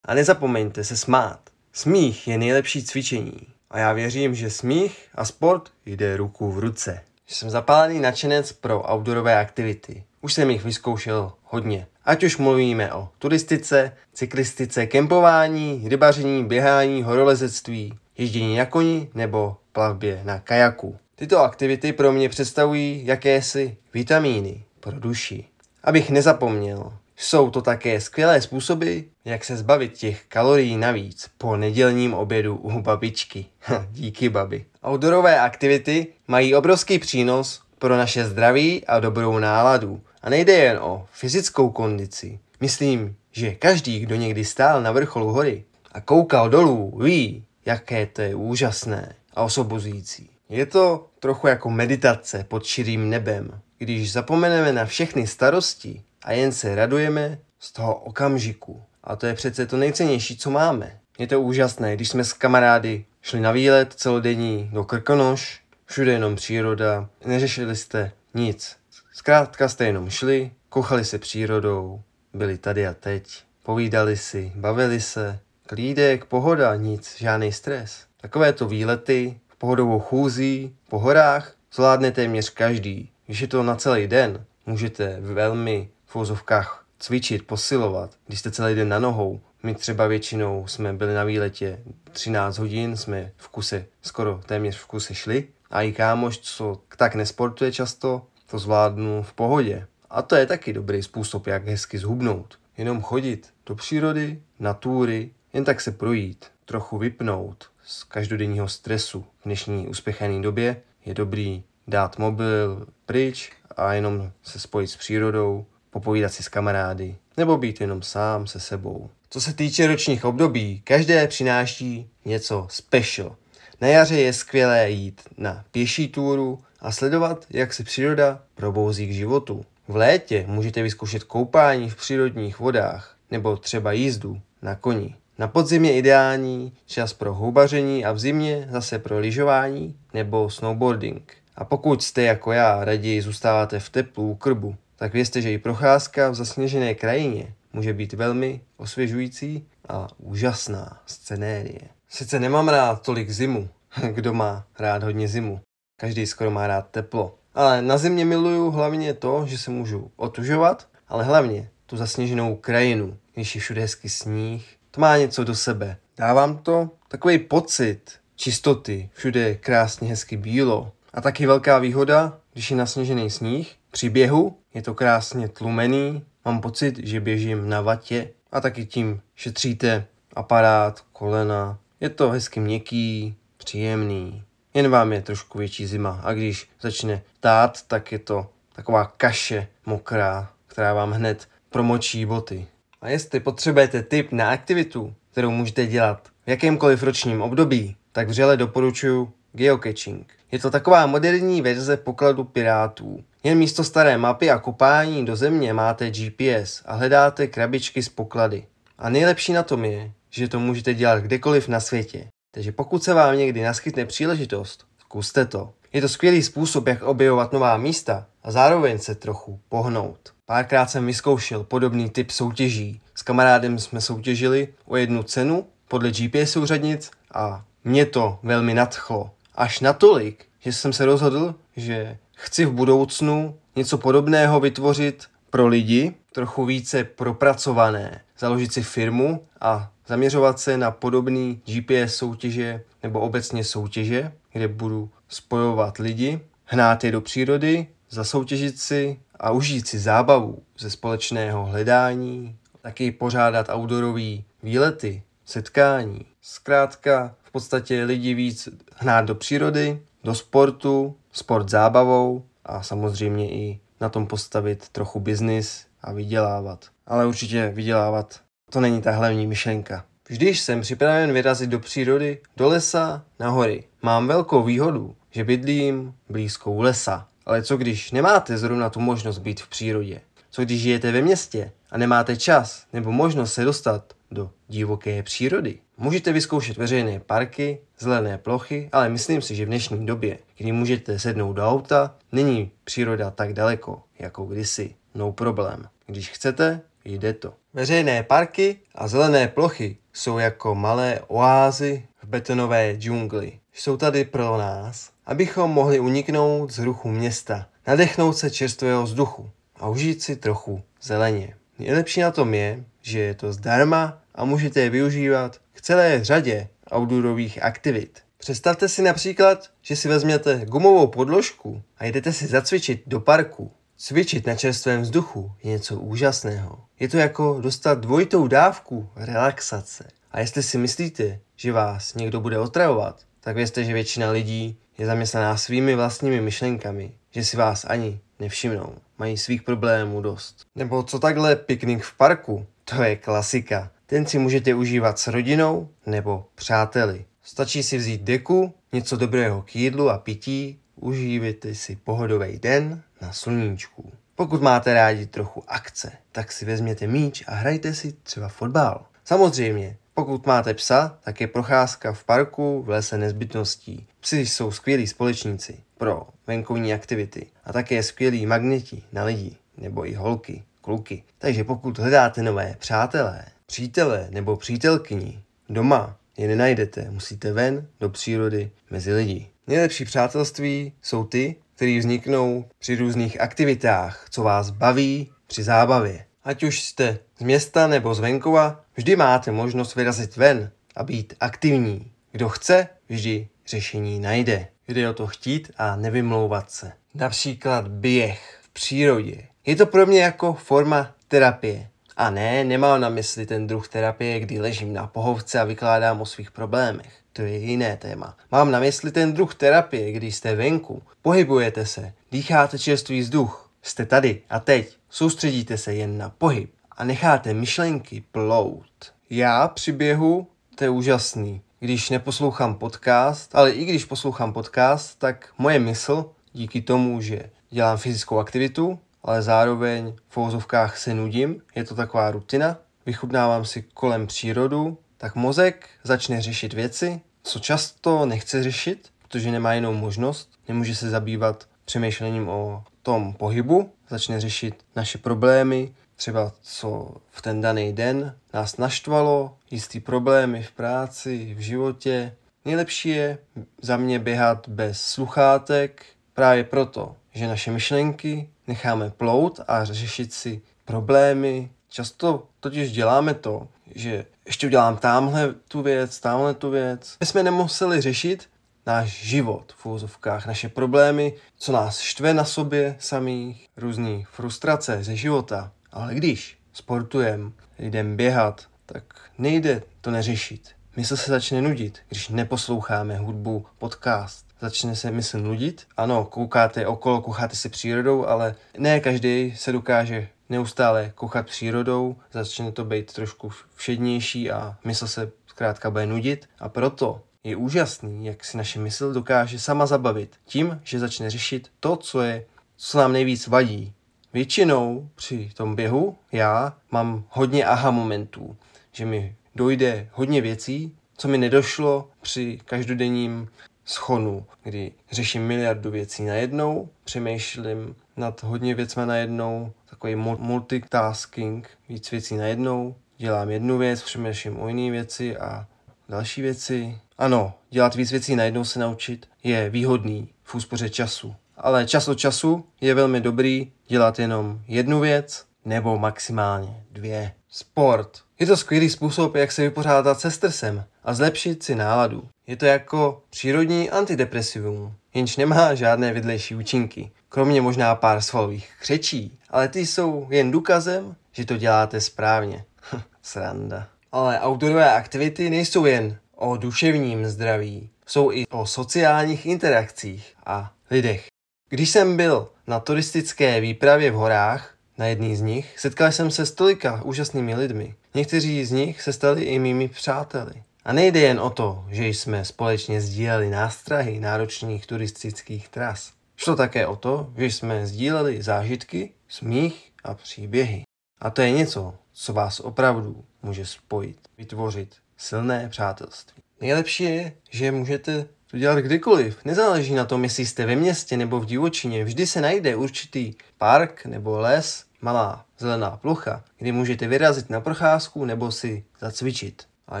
A 0.06 0.14
nezapomeňte 0.14 0.84
se 0.84 0.96
smát. 0.96 1.40
Smích 1.72 2.28
je 2.28 2.38
nejlepší 2.38 2.84
cvičení. 2.84 3.46
A 3.70 3.78
já 3.78 3.92
věřím, 3.92 4.34
že 4.34 4.50
smích 4.50 5.08
a 5.14 5.24
sport 5.24 5.70
jde 5.86 6.16
ruku 6.16 6.52
v 6.52 6.58
ruce. 6.58 7.00
Jsem 7.32 7.50
zapálený 7.50 8.00
nadšenec 8.00 8.52
pro 8.52 8.92
outdoorové 8.92 9.36
aktivity. 9.38 10.04
Už 10.20 10.32
jsem 10.32 10.50
jich 10.50 10.64
vyzkoušel 10.64 11.32
hodně. 11.44 11.86
Ať 12.04 12.24
už 12.24 12.36
mluvíme 12.36 12.92
o 12.92 13.08
turistice, 13.18 13.92
cyklistice, 14.12 14.86
kempování, 14.86 15.82
rybaření, 15.88 16.44
běhání, 16.44 17.02
horolezectví, 17.02 17.98
ježdění 18.18 18.56
na 18.56 18.66
koni 18.66 19.08
nebo 19.14 19.56
plavbě 19.72 20.20
na 20.24 20.38
kajaku. 20.38 20.96
Tyto 21.14 21.38
aktivity 21.38 21.92
pro 21.92 22.12
mě 22.12 22.28
představují 22.28 23.06
jakési 23.06 23.76
vitamíny 23.94 24.64
pro 24.80 24.98
duši. 24.98 25.44
Abych 25.84 26.10
nezapomněl, 26.10 26.92
jsou 27.22 27.50
to 27.50 27.62
také 27.62 28.00
skvělé 28.00 28.40
způsoby, 28.40 28.98
jak 29.24 29.44
se 29.44 29.56
zbavit 29.56 29.92
těch 29.92 30.24
kalorií 30.28 30.76
navíc 30.76 31.30
po 31.38 31.56
nedělním 31.56 32.14
obědu 32.14 32.56
u 32.56 32.80
babičky. 32.80 33.46
Díky 33.90 34.28
babi. 34.28 34.64
Outdoorové 34.88 35.40
aktivity 35.40 36.06
mají 36.28 36.54
obrovský 36.54 36.98
přínos 36.98 37.62
pro 37.78 37.96
naše 37.96 38.24
zdraví 38.24 38.86
a 38.86 39.00
dobrou 39.00 39.38
náladu. 39.38 40.00
A 40.22 40.30
nejde 40.30 40.52
jen 40.52 40.78
o 40.78 41.06
fyzickou 41.12 41.70
kondici. 41.70 42.38
Myslím, 42.60 43.16
že 43.32 43.54
každý, 43.54 44.00
kdo 44.00 44.14
někdy 44.14 44.44
stál 44.44 44.82
na 44.82 44.92
vrcholu 44.92 45.32
hory 45.32 45.64
a 45.92 46.00
koukal 46.00 46.50
dolů, 46.50 46.98
ví, 47.02 47.44
jaké 47.66 48.06
to 48.06 48.22
je 48.22 48.34
úžasné 48.34 49.14
a 49.34 49.42
osobozující. 49.42 50.30
Je 50.48 50.66
to 50.66 51.06
trochu 51.20 51.46
jako 51.46 51.70
meditace 51.70 52.44
pod 52.48 52.64
širým 52.64 53.10
nebem. 53.10 53.60
Když 53.78 54.12
zapomeneme 54.12 54.72
na 54.72 54.84
všechny 54.84 55.26
starosti 55.26 56.02
a 56.24 56.32
jen 56.32 56.52
se 56.52 56.74
radujeme 56.74 57.38
z 57.58 57.72
toho 57.72 57.94
okamžiku. 57.94 58.82
A 59.04 59.16
to 59.16 59.26
je 59.26 59.34
přece 59.34 59.66
to 59.66 59.76
nejcennější, 59.76 60.36
co 60.36 60.50
máme. 60.50 60.98
Je 61.18 61.26
to 61.26 61.40
úžasné, 61.40 61.96
když 61.96 62.08
jsme 62.08 62.24
s 62.24 62.32
kamarády 62.32 63.04
šli 63.22 63.40
na 63.40 63.52
výlet 63.52 63.92
celodenní 63.92 64.70
do 64.72 64.84
Krkonoš, 64.84 65.60
všude 65.86 66.12
jenom 66.12 66.36
příroda, 66.36 67.08
neřešili 67.24 67.76
jste 67.76 68.12
nic. 68.34 68.76
Zkrátka 69.12 69.68
jste 69.68 69.86
jenom 69.86 70.10
šli, 70.10 70.50
kochali 70.68 71.04
se 71.04 71.18
přírodou, 71.18 72.02
byli 72.34 72.58
tady 72.58 72.86
a 72.86 72.94
teď, 72.94 73.42
povídali 73.62 74.16
si, 74.16 74.52
bavili 74.54 75.00
se, 75.00 75.38
klídek, 75.66 76.24
pohoda, 76.24 76.76
nic, 76.76 77.16
žádný 77.18 77.52
stres. 77.52 78.06
Takovéto 78.20 78.68
výlety 78.68 79.40
v 79.48 79.56
pohodovou 79.56 80.00
chůzí 80.00 80.76
po 80.88 80.98
horách 80.98 81.52
zvládne 81.72 82.10
téměř 82.10 82.50
každý. 82.50 83.10
Když 83.26 83.40
je 83.40 83.48
to 83.48 83.62
na 83.62 83.76
celý 83.76 84.06
den, 84.06 84.44
můžete 84.66 85.18
velmi 85.20 85.88
v 86.12 86.14
vozovkách 86.14 86.84
cvičit, 86.98 87.46
posilovat, 87.46 88.18
když 88.26 88.38
jste 88.38 88.50
celý 88.50 88.74
den 88.74 88.88
na 88.88 88.98
nohou. 88.98 89.40
My 89.62 89.74
třeba 89.74 90.06
většinou 90.06 90.66
jsme 90.66 90.92
byli 90.92 91.14
na 91.14 91.24
výletě 91.24 91.78
13 92.12 92.58
hodin, 92.58 92.96
jsme 92.96 93.32
v 93.36 93.48
kuse, 93.48 93.86
skoro 94.02 94.40
téměř 94.46 94.78
v 94.78 94.86
kuse 94.86 95.14
šli. 95.14 95.48
A 95.70 95.82
i 95.82 95.92
kámoš, 95.92 96.38
co 96.38 96.80
tak 96.96 97.14
nesportuje 97.14 97.72
často, 97.72 98.26
to 98.46 98.58
zvládnu 98.58 99.22
v 99.22 99.32
pohodě. 99.32 99.86
A 100.10 100.22
to 100.22 100.36
je 100.36 100.46
taky 100.46 100.72
dobrý 100.72 101.02
způsob, 101.02 101.46
jak 101.46 101.66
hezky 101.66 101.98
zhubnout. 101.98 102.58
Jenom 102.76 103.02
chodit 103.02 103.50
do 103.66 103.74
přírody, 103.74 104.42
na 104.60 104.74
túry, 104.74 105.30
jen 105.52 105.64
tak 105.64 105.80
se 105.80 105.92
projít, 105.92 106.46
trochu 106.64 106.98
vypnout 106.98 107.70
z 107.84 108.04
každodenního 108.04 108.68
stresu. 108.68 109.24
V 109.40 109.44
dnešní 109.44 109.88
uspěchané 109.88 110.42
době 110.42 110.82
je 111.04 111.14
dobrý 111.14 111.64
dát 111.88 112.18
mobil 112.18 112.86
pryč 113.06 113.52
a 113.76 113.92
jenom 113.92 114.32
se 114.42 114.58
spojit 114.58 114.88
s 114.88 114.96
přírodou, 114.96 115.66
popovídat 115.92 116.32
si 116.32 116.42
s 116.42 116.48
kamarády, 116.48 117.16
nebo 117.36 117.58
být 117.58 117.80
jenom 117.80 118.02
sám 118.02 118.46
se 118.46 118.60
sebou. 118.60 119.10
Co 119.30 119.40
se 119.40 119.52
týče 119.52 119.86
ročních 119.86 120.24
období, 120.24 120.80
každé 120.84 121.26
přináší 121.26 122.10
něco 122.24 122.66
special. 122.70 123.36
Na 123.80 123.88
jaře 123.88 124.16
je 124.16 124.32
skvělé 124.32 124.90
jít 124.90 125.20
na 125.36 125.64
pěší 125.70 126.08
túru 126.08 126.58
a 126.80 126.92
sledovat, 126.92 127.46
jak 127.50 127.72
se 127.72 127.84
příroda 127.84 128.40
probouzí 128.54 129.06
k 129.06 129.12
životu. 129.12 129.64
V 129.88 129.96
létě 129.96 130.44
můžete 130.48 130.82
vyzkoušet 130.82 131.24
koupání 131.24 131.90
v 131.90 131.96
přírodních 131.96 132.60
vodách 132.60 133.16
nebo 133.30 133.56
třeba 133.56 133.92
jízdu 133.92 134.40
na 134.62 134.74
koni. 134.74 135.14
Na 135.38 135.48
podzim 135.48 135.84
je 135.84 135.92
ideální 135.92 136.72
čas 136.86 137.12
pro 137.12 137.34
houbaření 137.34 138.04
a 138.04 138.12
v 138.12 138.18
zimě 138.18 138.68
zase 138.70 138.98
pro 138.98 139.18
lyžování 139.18 139.96
nebo 140.14 140.50
snowboarding. 140.50 141.34
A 141.56 141.64
pokud 141.64 142.02
jste 142.02 142.22
jako 142.22 142.52
já 142.52 142.84
raději 142.84 143.22
zůstáváte 143.22 143.80
v 143.80 143.90
teplu 143.90 144.30
u 144.30 144.34
krbu, 144.34 144.76
tak 145.02 145.12
vězte, 145.12 145.42
že 145.42 145.52
i 145.52 145.58
procházka 145.58 146.30
v 146.30 146.34
zasněžené 146.34 146.94
krajině 146.94 147.54
může 147.72 147.92
být 147.92 148.12
velmi 148.12 148.60
osvěžující 148.76 149.66
a 149.88 150.08
úžasná 150.18 151.00
scenérie. 151.06 151.80
Sice 152.08 152.40
nemám 152.40 152.68
rád 152.68 153.02
tolik 153.02 153.30
zimu, 153.30 153.68
kdo 154.12 154.32
má 154.32 154.66
rád 154.78 155.02
hodně 155.02 155.28
zimu. 155.28 155.60
Každý 156.00 156.26
skoro 156.26 156.50
má 156.50 156.66
rád 156.66 156.88
teplo. 156.90 157.34
Ale 157.54 157.82
na 157.82 157.98
zimě 157.98 158.24
miluju 158.24 158.70
hlavně 158.70 159.14
to, 159.14 159.44
že 159.46 159.58
se 159.58 159.70
můžu 159.70 160.10
otužovat, 160.16 160.88
ale 161.08 161.24
hlavně 161.24 161.70
tu 161.86 161.96
zasněženou 161.96 162.56
krajinu, 162.56 163.16
když 163.34 163.54
je 163.54 163.60
všude 163.60 163.80
hezky 163.80 164.08
sníh. 164.08 164.76
To 164.90 165.00
má 165.00 165.16
něco 165.16 165.44
do 165.44 165.54
sebe. 165.54 165.96
Dávám 166.16 166.58
to 166.58 166.90
takový 167.08 167.38
pocit 167.38 168.12
čistoty, 168.36 169.10
všude 169.12 169.40
je 169.40 169.54
krásně 169.54 170.08
hezky 170.08 170.36
bílo. 170.36 170.92
A 171.14 171.20
taky 171.20 171.46
velká 171.46 171.78
výhoda, 171.78 172.38
když 172.52 172.70
je 172.70 172.76
nasněžený 172.76 173.30
sníh, 173.30 173.74
při 173.90 174.08
běhu 174.08 174.58
je 174.74 174.82
to 174.82 174.94
krásně 174.94 175.48
tlumený, 175.48 176.24
mám 176.44 176.60
pocit, 176.60 177.06
že 177.06 177.20
běžím 177.20 177.68
na 177.68 177.80
vatě 177.80 178.30
a 178.52 178.60
taky 178.60 178.86
tím 178.86 179.20
šetříte 179.34 180.06
aparát, 180.36 181.04
kolena. 181.12 181.78
Je 182.00 182.08
to 182.08 182.30
hezky 182.30 182.60
měkký, 182.60 183.36
příjemný. 183.56 184.42
Jen 184.74 184.88
vám 184.88 185.12
je 185.12 185.22
trošku 185.22 185.58
větší 185.58 185.86
zima 185.86 186.20
a 186.22 186.32
když 186.32 186.70
začne 186.80 187.22
tát, 187.40 187.82
tak 187.86 188.12
je 188.12 188.18
to 188.18 188.46
taková 188.72 189.04
kaše 189.16 189.68
mokrá, 189.86 190.50
která 190.66 190.94
vám 190.94 191.10
hned 191.10 191.48
promočí 191.70 192.26
boty. 192.26 192.66
A 193.00 193.08
jestli 193.08 193.40
potřebujete 193.40 194.02
tip 194.02 194.32
na 194.32 194.50
aktivitu, 194.50 195.14
kterou 195.30 195.50
můžete 195.50 195.86
dělat 195.86 196.28
v 196.46 196.50
jakémkoliv 196.50 197.02
ročním 197.02 197.42
období, 197.42 197.96
tak 198.12 198.28
vřele 198.28 198.56
doporučuji 198.56 199.32
geocaching. 199.52 200.32
Je 200.52 200.58
to 200.58 200.70
taková 200.70 201.06
moderní 201.06 201.62
verze 201.62 201.96
pokladu 201.96 202.44
pirátů. 202.44 203.24
Jen 203.44 203.58
místo 203.58 203.84
staré 203.84 204.18
mapy 204.18 204.50
a 204.50 204.58
kopání 204.58 205.24
do 205.24 205.36
země 205.36 205.72
máte 205.72 206.10
GPS 206.10 206.82
a 206.84 206.94
hledáte 206.94 207.46
krabičky 207.46 208.02
z 208.02 208.08
poklady. 208.08 208.66
A 208.98 209.10
nejlepší 209.10 209.52
na 209.52 209.62
tom 209.62 209.84
je, 209.84 210.12
že 210.30 210.48
to 210.48 210.60
můžete 210.60 210.94
dělat 210.94 211.18
kdekoliv 211.18 211.68
na 211.68 211.80
světě. 211.80 212.26
Takže 212.54 212.72
pokud 212.72 213.04
se 213.04 213.14
vám 213.14 213.38
někdy 213.38 213.62
naskytne 213.62 214.06
příležitost, 214.06 214.84
zkuste 214.98 215.46
to. 215.46 215.72
Je 215.92 216.00
to 216.00 216.08
skvělý 216.08 216.42
způsob, 216.42 216.86
jak 216.86 217.02
objevovat 217.02 217.52
nová 217.52 217.76
místa 217.76 218.26
a 218.42 218.50
zároveň 218.50 218.98
se 218.98 219.14
trochu 219.14 219.60
pohnout. 219.68 220.18
Párkrát 220.46 220.86
jsem 220.86 221.06
vyzkoušel 221.06 221.64
podobný 221.64 222.10
typ 222.10 222.30
soutěží. 222.30 223.00
S 223.14 223.22
kamarádem 223.22 223.78
jsme 223.78 224.00
soutěžili 224.00 224.68
o 224.84 224.96
jednu 224.96 225.22
cenu 225.22 225.66
podle 225.88 226.10
GPS 226.10 226.50
souřadnic 226.50 227.10
a 227.34 227.64
mě 227.84 228.06
to 228.06 228.38
velmi 228.42 228.74
nadchlo. 228.74 229.30
Až 229.54 229.80
natolik, 229.80 230.46
že 230.60 230.72
jsem 230.72 230.92
se 230.92 231.04
rozhodl, 231.06 231.54
že 231.76 232.18
chci 232.34 232.64
v 232.64 232.72
budoucnu 232.72 233.58
něco 233.76 233.98
podobného 233.98 234.60
vytvořit 234.60 235.24
pro 235.50 235.66
lidi, 235.66 236.14
trochu 236.32 236.64
více 236.64 237.04
propracované, 237.04 238.20
založit 238.38 238.72
si 238.72 238.82
firmu 238.82 239.46
a 239.60 239.90
zaměřovat 240.06 240.60
se 240.60 240.76
na 240.76 240.90
podobné 240.90 241.54
GPS 241.54 242.14
soutěže 242.14 242.82
nebo 243.02 243.20
obecně 243.20 243.64
soutěže, 243.64 244.32
kde 244.52 244.68
budu 244.68 245.10
spojovat 245.28 245.98
lidi, 245.98 246.40
hnát 246.64 247.04
je 247.04 247.12
do 247.12 247.20
přírody, 247.20 247.86
zasoutěžit 248.10 248.78
si 248.78 249.20
a 249.40 249.50
užít 249.50 249.88
si 249.88 249.98
zábavu 249.98 250.62
ze 250.78 250.90
společného 250.90 251.66
hledání, 251.66 252.56
taky 252.80 253.12
pořádat 253.12 253.68
outdoorové 253.68 254.36
výlety, 254.62 255.22
setkání. 255.44 256.26
Zkrátka 256.40 257.34
podstatě 257.52 258.04
lidi 258.04 258.34
víc 258.34 258.68
hnát 258.96 259.24
do 259.24 259.34
přírody, 259.34 260.00
do 260.24 260.34
sportu, 260.34 261.16
sport 261.32 261.68
zábavou 261.68 262.44
a 262.64 262.82
samozřejmě 262.82 263.50
i 263.50 263.80
na 264.00 264.08
tom 264.08 264.26
postavit 264.26 264.88
trochu 264.88 265.20
biznis 265.20 265.86
a 266.02 266.12
vydělávat. 266.12 266.84
Ale 267.06 267.26
určitě 267.26 267.72
vydělávat 267.74 268.40
to 268.72 268.80
není 268.80 269.02
ta 269.02 269.10
hlavní 269.10 269.46
myšlenka. 269.46 270.04
Vždy 270.28 270.48
jsem 270.48 270.80
připraven 270.80 271.32
vyrazit 271.32 271.70
do 271.70 271.78
přírody, 271.78 272.40
do 272.56 272.68
lesa, 272.68 273.24
na 273.38 273.48
hory. 273.48 273.84
Mám 274.02 274.26
velkou 274.26 274.62
výhodu, 274.62 275.16
že 275.30 275.44
bydlím 275.44 276.14
blízkou 276.28 276.80
lesa. 276.80 277.28
Ale 277.46 277.62
co 277.62 277.76
když 277.76 278.12
nemáte 278.12 278.58
zrovna 278.58 278.90
tu 278.90 279.00
možnost 279.00 279.38
být 279.38 279.60
v 279.60 279.68
přírodě? 279.68 280.20
Co 280.50 280.62
když 280.62 280.80
žijete 280.80 281.12
ve 281.12 281.22
městě 281.22 281.72
a 281.90 281.98
nemáte 281.98 282.36
čas 282.36 282.86
nebo 282.92 283.12
možnost 283.12 283.54
se 283.54 283.64
dostat 283.64 284.12
do 284.30 284.50
divoké 284.68 285.22
přírody? 285.22 285.78
Můžete 286.02 286.32
vyzkoušet 286.32 286.76
veřejné 286.76 287.20
parky, 287.20 287.78
zelené 287.98 288.38
plochy, 288.38 288.88
ale 288.92 289.08
myslím 289.08 289.42
si, 289.42 289.54
že 289.54 289.64
v 289.64 289.68
dnešní 289.68 290.06
době, 290.06 290.38
kdy 290.58 290.72
můžete 290.72 291.18
sednout 291.18 291.52
do 291.52 291.62
auta, 291.68 292.14
není 292.32 292.70
příroda 292.84 293.30
tak 293.30 293.52
daleko 293.52 294.02
jako 294.18 294.44
kdysi. 294.44 294.94
No 295.14 295.32
problém. 295.32 295.88
Když 296.06 296.30
chcete, 296.30 296.80
jde 297.04 297.32
to. 297.32 297.54
Veřejné 297.74 298.22
parky 298.22 298.76
a 298.94 299.08
zelené 299.08 299.48
plochy 299.48 299.96
jsou 300.12 300.38
jako 300.38 300.74
malé 300.74 301.20
oázy 301.28 302.06
v 302.22 302.28
betonové 302.28 302.94
džungli. 302.96 303.52
Jsou 303.72 303.96
tady 303.96 304.24
pro 304.24 304.58
nás, 304.58 305.10
abychom 305.26 305.70
mohli 305.70 306.00
uniknout 306.00 306.70
z 306.70 306.78
ruchu 306.78 307.08
města, 307.08 307.66
nadechnout 307.86 308.36
se 308.36 308.50
čerstvého 308.50 309.02
vzduchu 309.02 309.50
a 309.76 309.88
užít 309.88 310.22
si 310.22 310.36
trochu 310.36 310.82
zeleně. 311.02 311.54
Nejlepší 311.78 312.20
na 312.20 312.30
tom 312.30 312.54
je, 312.54 312.84
že 313.02 313.18
je 313.18 313.34
to 313.34 313.52
zdarma 313.52 314.21
a 314.34 314.44
můžete 314.44 314.80
je 314.80 314.90
využívat 314.90 315.60
k 315.72 315.80
celé 315.80 316.24
řadě 316.24 316.68
outdoorových 316.94 317.62
aktivit. 317.62 318.20
Představte 318.38 318.88
si 318.88 319.02
například, 319.02 319.70
že 319.82 319.96
si 319.96 320.08
vezměte 320.08 320.60
gumovou 320.64 321.06
podložku 321.06 321.82
a 321.98 322.04
jdete 322.04 322.32
si 322.32 322.46
zacvičit 322.46 323.02
do 323.06 323.20
parku. 323.20 323.70
Cvičit 323.96 324.46
na 324.46 324.54
čerstvém 324.54 325.02
vzduchu 325.02 325.52
je 325.62 325.70
něco 325.70 325.96
úžasného. 325.96 326.78
Je 327.00 327.08
to 327.08 327.16
jako 327.16 327.60
dostat 327.60 327.98
dvojitou 327.98 328.46
dávku 328.46 329.08
relaxace. 329.16 330.08
A 330.32 330.40
jestli 330.40 330.62
si 330.62 330.78
myslíte, 330.78 331.38
že 331.56 331.72
vás 331.72 332.14
někdo 332.14 332.40
bude 332.40 332.58
otravovat, 332.58 333.20
tak 333.40 333.56
vězte, 333.56 333.84
že 333.84 333.92
většina 333.92 334.30
lidí 334.30 334.78
je 334.98 335.06
zaměstnaná 335.06 335.56
svými 335.56 335.94
vlastními 335.94 336.40
myšlenkami, 336.40 337.12
že 337.30 337.44
si 337.44 337.56
vás 337.56 337.84
ani 337.88 338.20
nevšimnou. 338.38 338.94
Mají 339.18 339.38
svých 339.38 339.62
problémů 339.62 340.20
dost. 340.20 340.66
Nebo 340.74 341.02
co 341.02 341.18
takhle 341.18 341.56
piknik 341.56 342.02
v 342.02 342.16
parku? 342.16 342.66
To 342.84 343.02
je 343.02 343.16
klasika. 343.16 343.90
Ten 344.12 344.26
si 344.26 344.38
můžete 344.38 344.74
užívat 344.74 345.18
s 345.18 345.26
rodinou 345.26 345.88
nebo 346.06 346.44
přáteli. 346.54 347.24
Stačí 347.42 347.82
si 347.82 347.98
vzít 347.98 348.22
deku, 348.22 348.74
něco 348.92 349.16
dobrého 349.16 349.62
k 349.62 349.76
jídlu 349.76 350.10
a 350.10 350.18
pití, 350.18 350.80
užívejte 350.96 351.74
si 351.74 351.96
pohodový 351.96 352.58
den 352.58 353.02
na 353.20 353.32
sluníčku. 353.32 354.12
Pokud 354.34 354.62
máte 354.62 354.94
rádi 354.94 355.26
trochu 355.26 355.64
akce, 355.68 356.12
tak 356.32 356.52
si 356.52 356.64
vezměte 356.64 357.06
míč 357.06 357.44
a 357.46 357.54
hrajte 357.54 357.94
si 357.94 358.12
třeba 358.12 358.48
fotbal. 358.48 359.06
Samozřejmě, 359.24 359.96
pokud 360.14 360.46
máte 360.46 360.74
psa, 360.74 361.18
tak 361.24 361.40
je 361.40 361.46
procházka 361.46 362.12
v 362.12 362.24
parku 362.24 362.82
v 362.82 362.88
lese 362.88 363.18
nezbytností. 363.18 364.06
Psi 364.20 364.46
jsou 364.46 364.70
skvělí 364.70 365.06
společníci 365.06 365.80
pro 365.98 366.26
venkovní 366.46 366.94
aktivity 366.94 367.46
a 367.64 367.72
také 367.72 368.02
skvělí 368.02 368.46
magneti 368.46 369.02
na 369.12 369.24
lidi 369.24 369.56
nebo 369.76 370.06
i 370.06 370.14
holky, 370.14 370.62
kluky. 370.80 371.24
Takže 371.38 371.64
pokud 371.64 371.98
hledáte 371.98 372.42
nové 372.42 372.76
přátelé, 372.78 373.44
přítele 373.72 374.28
nebo 374.30 374.56
přítelkyni 374.56 375.42
doma, 375.68 376.16
je 376.36 376.48
nenajdete, 376.48 377.10
musíte 377.10 377.52
ven 377.52 377.86
do 378.00 378.08
přírody 378.08 378.70
mezi 378.90 379.12
lidi. 379.12 379.48
Nejlepší 379.66 380.04
přátelství 380.04 380.92
jsou 381.02 381.24
ty, 381.24 381.56
které 381.74 381.98
vzniknou 381.98 382.64
při 382.78 382.96
různých 382.96 383.40
aktivitách, 383.40 384.26
co 384.30 384.42
vás 384.42 384.70
baví 384.70 385.30
při 385.46 385.62
zábavě. 385.62 386.24
Ať 386.44 386.62
už 386.62 386.82
jste 386.82 387.18
z 387.38 387.42
města 387.42 387.86
nebo 387.86 388.14
z 388.14 388.20
venkova, 388.20 388.84
vždy 388.96 389.16
máte 389.16 389.52
možnost 389.52 389.94
vyrazit 389.94 390.36
ven 390.36 390.70
a 390.96 391.02
být 391.02 391.34
aktivní. 391.40 392.12
Kdo 392.32 392.48
chce, 392.48 392.88
vždy 393.08 393.48
řešení 393.66 394.20
najde. 394.20 394.68
Jde 394.88 395.10
o 395.10 395.12
to 395.12 395.26
chtít 395.26 395.70
a 395.76 395.96
nevymlouvat 395.96 396.70
se. 396.70 396.92
Například 397.14 397.88
běh 397.88 398.58
v 398.62 398.68
přírodě 398.68 399.42
Je 399.66 399.76
to 399.76 399.86
pro 399.86 400.06
mě 400.06 400.22
jako 400.22 400.54
forma 400.54 401.14
terapie. 401.28 401.88
A 402.16 402.30
ne, 402.30 402.64
nemám 402.64 403.00
na 403.00 403.08
mysli 403.08 403.46
ten 403.46 403.66
druh 403.66 403.88
terapie, 403.88 404.40
kdy 404.40 404.60
ležím 404.60 404.92
na 404.92 405.06
pohovce 405.06 405.60
a 405.60 405.64
vykládám 405.64 406.20
o 406.20 406.26
svých 406.26 406.50
problémech. 406.50 407.12
To 407.32 407.42
je 407.42 407.58
jiné 407.58 407.96
téma. 407.96 408.36
Mám 408.50 408.70
na 408.70 408.80
mysli 408.80 409.10
ten 409.10 409.32
druh 409.32 409.54
terapie, 409.54 410.12
kdy 410.12 410.32
jste 410.32 410.54
venku, 410.54 411.02
pohybujete 411.22 411.86
se, 411.86 412.12
dýcháte 412.32 412.78
čerstvý 412.78 413.20
vzduch, 413.20 413.70
jste 413.82 414.06
tady 414.06 414.42
a 414.50 414.60
teď, 414.60 414.96
soustředíte 415.10 415.78
se 415.78 415.94
jen 415.94 416.18
na 416.18 416.28
pohyb 416.28 416.70
a 416.96 417.04
necháte 417.04 417.54
myšlenky 417.54 418.24
plout. 418.32 419.12
Já 419.30 419.68
při 419.68 419.92
běhu, 419.92 420.46
to 420.74 420.84
je 420.84 420.90
úžasný. 420.90 421.60
Když 421.80 422.10
neposlouchám 422.10 422.74
podcast, 422.74 423.54
ale 423.54 423.70
i 423.70 423.84
když 423.84 424.04
poslouchám 424.04 424.52
podcast, 424.52 425.18
tak 425.18 425.48
moje 425.58 425.78
mysl, 425.78 426.30
díky 426.52 426.82
tomu, 426.82 427.20
že 427.20 427.50
dělám 427.70 427.98
fyzickou 427.98 428.38
aktivitu, 428.38 428.98
ale 429.22 429.42
zároveň 429.42 430.16
v 430.28 430.32
fouzovkách 430.32 430.98
se 430.98 431.14
nudím, 431.14 431.62
je 431.74 431.84
to 431.84 431.94
taková 431.94 432.30
rutina, 432.30 432.76
vychutnávám 433.06 433.64
si 433.64 433.82
kolem 433.82 434.26
přírodu, 434.26 434.98
tak 435.16 435.34
mozek 435.34 435.88
začne 436.04 436.40
řešit 436.40 436.72
věci, 436.72 437.20
co 437.42 437.58
často 437.58 438.26
nechce 438.26 438.62
řešit, 438.62 439.08
protože 439.28 439.50
nemá 439.50 439.74
jinou 439.74 439.94
možnost, 439.94 440.50
nemůže 440.68 440.94
se 440.94 441.10
zabývat 441.10 441.68
přemýšlením 441.84 442.48
o 442.48 442.84
tom 443.02 443.32
pohybu, 443.32 443.92
začne 444.08 444.40
řešit 444.40 444.84
naše 444.96 445.18
problémy, 445.18 445.94
třeba 446.16 446.52
co 446.62 447.14
v 447.30 447.42
ten 447.42 447.60
daný 447.60 447.92
den 447.92 448.36
nás 448.52 448.76
naštvalo, 448.76 449.56
jistý 449.70 450.00
problémy 450.00 450.62
v 450.62 450.72
práci, 450.72 451.54
v 451.54 451.60
životě. 451.60 452.36
Nejlepší 452.64 453.08
je 453.08 453.38
za 453.82 453.96
mě 453.96 454.18
běhat 454.18 454.68
bez 454.68 455.02
sluchátek, 455.02 456.06
právě 456.34 456.64
proto, 456.64 457.16
že 457.34 457.46
naše 457.46 457.70
myšlenky 457.70 458.48
necháme 458.66 459.10
plout 459.10 459.60
a 459.68 459.84
řešit 459.84 460.32
si 460.32 460.62
problémy. 460.84 461.70
Často 461.88 462.46
totiž 462.60 462.92
děláme 462.92 463.34
to, 463.34 463.68
že 463.94 464.26
ještě 464.46 464.66
udělám 464.66 464.96
tamhle 464.96 465.54
tu 465.68 465.82
věc, 465.82 466.20
tamhle 466.20 466.54
tu 466.54 466.70
věc. 466.70 467.16
My 467.20 467.26
jsme 467.26 467.42
nemuseli 467.42 468.00
řešit 468.00 468.48
náš 468.86 469.08
život 469.22 469.72
v 469.76 469.86
úzovkách, 469.86 470.46
naše 470.46 470.68
problémy, 470.68 471.34
co 471.56 471.72
nás 471.72 471.98
štve 471.98 472.34
na 472.34 472.44
sobě 472.44 472.96
samých, 472.98 473.66
různý 473.76 474.26
frustrace 474.30 475.04
ze 475.04 475.16
života. 475.16 475.72
Ale 475.92 476.14
když 476.14 476.58
sportujeme, 476.72 477.50
jdem 477.78 478.16
běhat, 478.16 478.66
tak 478.86 479.04
nejde 479.38 479.82
to 480.00 480.10
neřešit. 480.10 480.70
Mysl 480.96 481.16
se 481.16 481.30
začne 481.30 481.62
nudit, 481.62 481.98
když 482.08 482.28
neposloucháme 482.28 483.16
hudbu, 483.16 483.66
podcast. 483.78 484.46
Začne 484.62 484.96
se 484.96 485.10
mysl 485.10 485.38
nudit. 485.38 485.86
Ano, 485.96 486.24
koukáte 486.24 486.86
okolo, 486.86 487.20
koucháte 487.20 487.56
se 487.56 487.68
přírodou, 487.68 488.26
ale 488.26 488.54
ne 488.78 489.00
každý 489.00 489.54
se 489.56 489.72
dokáže 489.72 490.28
neustále 490.48 491.12
koukat 491.14 491.46
přírodou, 491.46 492.16
začne 492.32 492.72
to 492.72 492.84
být 492.84 493.12
trošku 493.12 493.50
všednější 493.74 494.50
a 494.50 494.76
mysl 494.84 495.06
se 495.06 495.32
zkrátka 495.46 495.90
bude 495.90 496.06
nudit 496.06 496.48
a 496.60 496.68
proto 496.68 497.20
je 497.44 497.56
úžasný, 497.56 498.26
jak 498.26 498.44
si 498.44 498.56
naše 498.56 498.78
mysl 498.78 499.12
dokáže 499.12 499.58
sama 499.58 499.86
zabavit 499.86 500.36
tím, 500.44 500.80
že 500.84 500.98
začne 500.98 501.30
řešit 501.30 501.70
to, 501.80 501.96
co 501.96 502.20
je, 502.22 502.44
co 502.76 502.98
nám 502.98 503.12
nejvíc 503.12 503.46
vadí. 503.46 503.92
Většinou 504.32 505.08
při 505.14 505.50
tom 505.54 505.76
běhu 505.76 506.16
já 506.32 506.76
mám 506.90 507.24
hodně 507.28 507.64
aha 507.64 507.90
momentů, 507.90 508.56
že 508.92 509.06
mi 509.06 509.36
dojde 509.54 510.08
hodně 510.12 510.40
věcí, 510.40 510.96
co 511.16 511.28
mi 511.28 511.38
nedošlo 511.38 512.08
při 512.20 512.60
každodenním 512.64 513.48
schonu, 513.84 514.46
kdy 514.62 514.92
řeším 515.12 515.46
miliardu 515.46 515.90
věcí 515.90 516.24
najednou, 516.24 516.88
přemýšlím 517.04 517.96
nad 518.16 518.42
hodně 518.42 518.74
věcmi 518.74 519.06
najednou, 519.06 519.72
takový 519.90 520.14
multitasking, 520.16 521.70
víc 521.88 522.10
věcí 522.10 522.36
najednou, 522.36 522.94
dělám 523.16 523.50
jednu 523.50 523.78
věc, 523.78 524.02
přemýšlím 524.02 524.60
o 524.60 524.68
jiné 524.68 524.90
věci 524.90 525.36
a 525.36 525.66
další 526.08 526.42
věci. 526.42 526.98
Ano, 527.18 527.54
dělat 527.70 527.94
víc 527.94 528.10
věcí 528.10 528.36
najednou 528.36 528.64
se 528.64 528.78
naučit 528.78 529.28
je 529.44 529.70
výhodný 529.70 530.28
v 530.44 530.54
úspoře 530.54 530.90
času. 530.90 531.34
Ale 531.56 531.86
čas 531.86 532.08
od 532.08 532.18
času 532.18 532.64
je 532.80 532.94
velmi 532.94 533.20
dobrý 533.20 533.72
dělat 533.88 534.18
jenom 534.18 534.60
jednu 534.68 535.00
věc 535.00 535.46
nebo 535.64 535.98
maximálně 535.98 536.84
dvě. 536.90 537.32
Sport. 537.48 538.18
Je 538.42 538.46
to 538.46 538.56
skvělý 538.56 538.90
způsob, 538.90 539.34
jak 539.34 539.52
se 539.52 539.62
vypořádat 539.62 540.20
se 540.20 540.30
stresem 540.30 540.84
a 541.04 541.14
zlepšit 541.14 541.62
si 541.62 541.74
náladu. 541.74 542.28
Je 542.46 542.56
to 542.56 542.66
jako 542.66 543.22
přírodní 543.30 543.90
antidepresivum, 543.90 544.94
jenž 545.14 545.36
nemá 545.36 545.74
žádné 545.74 546.12
vedlejší 546.12 546.54
účinky, 546.54 547.10
kromě 547.28 547.60
možná 547.60 547.94
pár 547.94 548.20
svalových 548.20 548.70
křečí, 548.80 549.38
ale 549.50 549.68
ty 549.68 549.86
jsou 549.86 550.26
jen 550.30 550.50
důkazem, 550.50 551.14
že 551.32 551.44
to 551.44 551.56
děláte 551.56 552.00
správně. 552.00 552.64
Sranda. 553.22 553.88
Ale 554.12 554.40
outdoorové 554.46 554.92
aktivity 554.92 555.50
nejsou 555.50 555.86
jen 555.86 556.16
o 556.36 556.56
duševním 556.56 557.26
zdraví, 557.26 557.90
jsou 558.06 558.32
i 558.32 558.44
o 558.50 558.66
sociálních 558.66 559.46
interakcích 559.46 560.34
a 560.46 560.72
lidech. 560.90 561.26
Když 561.68 561.90
jsem 561.90 562.16
byl 562.16 562.48
na 562.66 562.80
turistické 562.80 563.60
výpravě 563.60 564.10
v 564.10 564.14
horách, 564.14 564.71
na 564.98 565.06
jedný 565.06 565.36
z 565.36 565.40
nich, 565.40 565.78
setkal 565.78 566.12
jsem 566.12 566.30
se 566.30 566.46
s 566.46 566.52
tolika 566.52 567.02
úžasnými 567.02 567.54
lidmi. 567.54 567.94
Někteří 568.14 568.64
z 568.64 568.70
nich 568.70 569.02
se 569.02 569.12
stali 569.12 569.42
i 569.42 569.58
mými 569.58 569.88
přáteli. 569.88 570.62
A 570.84 570.92
nejde 570.92 571.20
jen 571.20 571.40
o 571.40 571.50
to, 571.50 571.84
že 571.88 572.06
jsme 572.06 572.44
společně 572.44 573.00
sdíleli 573.00 573.50
nástrahy 573.50 574.20
náročných 574.20 574.86
turistických 574.86 575.68
tras. 575.68 576.12
Šlo 576.36 576.56
také 576.56 576.86
o 576.86 576.96
to, 576.96 577.32
že 577.36 577.44
jsme 577.44 577.86
sdíleli 577.86 578.42
zážitky, 578.42 579.12
smích 579.28 579.92
a 580.04 580.14
příběhy. 580.14 580.82
A 581.20 581.30
to 581.30 581.42
je 581.42 581.50
něco, 581.50 581.94
co 582.12 582.32
vás 582.32 582.60
opravdu 582.60 583.24
může 583.42 583.66
spojit, 583.66 584.18
vytvořit 584.38 584.96
silné 585.16 585.68
přátelství. 585.68 586.42
Nejlepší 586.60 587.04
je, 587.04 587.32
že 587.50 587.72
můžete 587.72 588.26
to 588.52 588.58
dělat 588.58 588.78
kdykoliv. 588.78 589.38
Nezáleží 589.44 589.94
na 589.94 590.04
tom, 590.04 590.24
jestli 590.24 590.46
jste 590.46 590.66
ve 590.66 590.76
městě 590.76 591.16
nebo 591.16 591.40
v 591.40 591.46
divočině. 591.46 592.04
Vždy 592.04 592.26
se 592.26 592.40
najde 592.40 592.76
určitý 592.76 593.34
park 593.58 594.06
nebo 594.06 594.38
les, 594.38 594.84
malá 595.00 595.44
zelená 595.58 595.90
plocha, 595.90 596.44
kdy 596.58 596.72
můžete 596.72 597.08
vyrazit 597.08 597.50
na 597.50 597.60
procházku 597.60 598.24
nebo 598.24 598.50
si 598.50 598.84
zacvičit. 599.00 599.62
A 599.88 600.00